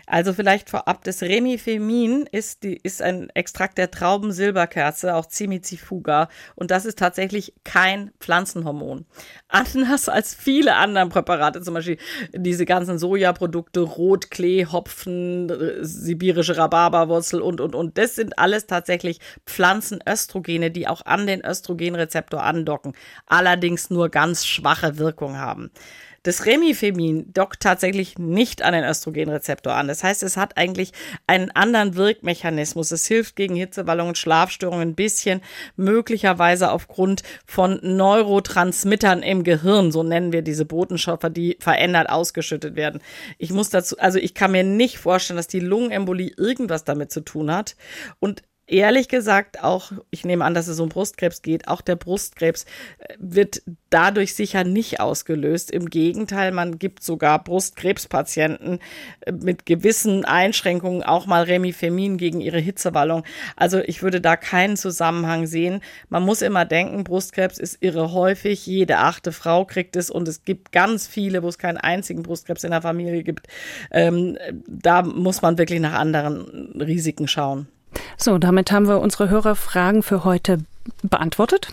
[0.08, 6.30] Also vielleicht vorab, das Remifemin ist, die, ist ein Extrakt der Traubensilberkerze, auch Cimizifuga.
[6.56, 9.06] Und das ist tatsächlich kein Pflanzenhormon.
[9.48, 11.98] Anders als viele andere Präparate, zum Beispiel
[12.34, 15.52] diese ganzen Sojaprodukte, Rotklee, Hopfen,
[15.82, 17.98] sibirische Rhabarberwurzel und, und, und.
[17.98, 22.94] Das sind alles tatsächlich Pflanzenöstrogene, die auch an den Östrogenrezeptor andocken.
[23.26, 25.72] Allerdings nur ganz schwache Wirkung haben.
[26.26, 29.88] Das Remifemin dockt tatsächlich nicht an den Östrogenrezeptor an.
[29.88, 30.92] Das heißt, es hat eigentlich
[31.28, 32.90] einen anderen Wirkmechanismus.
[32.90, 35.42] Es hilft gegen Hitzewallungen, Schlafstörungen ein bisschen,
[35.76, 43.02] möglicherweise aufgrund von Neurotransmittern im Gehirn, so nennen wir diese Botenstoffe, die verändert ausgeschüttet werden.
[43.38, 47.22] Ich muss dazu, also ich kann mir nicht vorstellen, dass die Lungenembolie irgendwas damit zu
[47.22, 47.76] tun hat.
[48.20, 52.66] Und ehrlich gesagt auch, ich nehme an, dass es um Brustkrebs geht, auch der Brustkrebs
[52.98, 55.72] äh, wird dadurch sicher nicht ausgelöst.
[55.72, 58.80] Im Gegenteil, man gibt sogar Brustkrebspatienten
[59.22, 63.24] äh, mit gewissen Einschränkungen auch mal Remifemin gegen ihre Hitzewallung.
[63.56, 65.82] Also ich würde da keinen Zusammenhang sehen.
[66.10, 68.66] Man muss immer denken, Brustkrebs ist irre häufig.
[68.66, 72.64] Jede achte Frau kriegt es und es gibt ganz viele, wo es keinen einzigen Brustkrebs
[72.64, 73.48] in der Familie gibt.
[73.92, 74.38] Ähm,
[74.68, 77.68] da muss man wirklich nach anderen Risiken schauen.
[78.18, 80.60] So, damit haben wir unsere Hörerfragen für heute
[81.04, 81.70] beantwortet.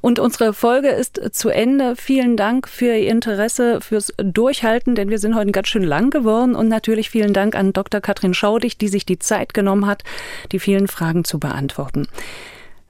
[0.00, 1.94] Und unsere Folge ist zu Ende.
[1.96, 6.54] Vielen Dank für Ihr Interesse, fürs Durchhalten, denn wir sind heute ganz schön lang geworden.
[6.54, 8.00] Und natürlich vielen Dank an Dr.
[8.00, 10.04] Katrin Schaudig, die sich die Zeit genommen hat,
[10.52, 12.08] die vielen Fragen zu beantworten.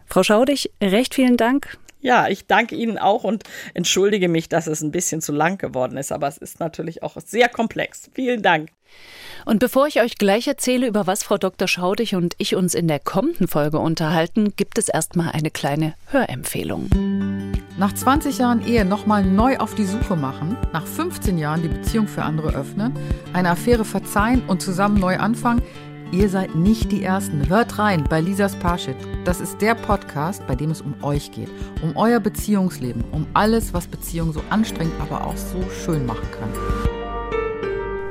[0.06, 1.76] Frau Schaudig, recht vielen Dank.
[2.00, 3.44] Ja, ich danke Ihnen auch und
[3.74, 7.16] entschuldige mich, dass es ein bisschen zu lang geworden ist, aber es ist natürlich auch
[7.24, 8.10] sehr komplex.
[8.14, 8.70] Vielen Dank.
[9.44, 11.68] Und bevor ich euch gleich erzähle, über was Frau Dr.
[11.68, 16.88] Schaudig und ich uns in der kommenden Folge unterhalten, gibt es erstmal eine kleine Hörempfehlung.
[17.78, 22.08] Nach 20 Jahren Ehe nochmal neu auf die Suche machen, nach 15 Jahren die Beziehung
[22.08, 22.94] für andere öffnen,
[23.32, 25.62] eine Affäre verzeihen und zusammen neu anfangen,
[26.12, 27.48] Ihr seid nicht die Ersten.
[27.48, 28.96] Hört rein bei Lisas Parshit.
[29.24, 31.48] Das ist der Podcast, bei dem es um euch geht.
[31.82, 33.04] Um euer Beziehungsleben.
[33.10, 36.95] Um alles, was Beziehungen so anstrengend, aber auch so schön machen kann.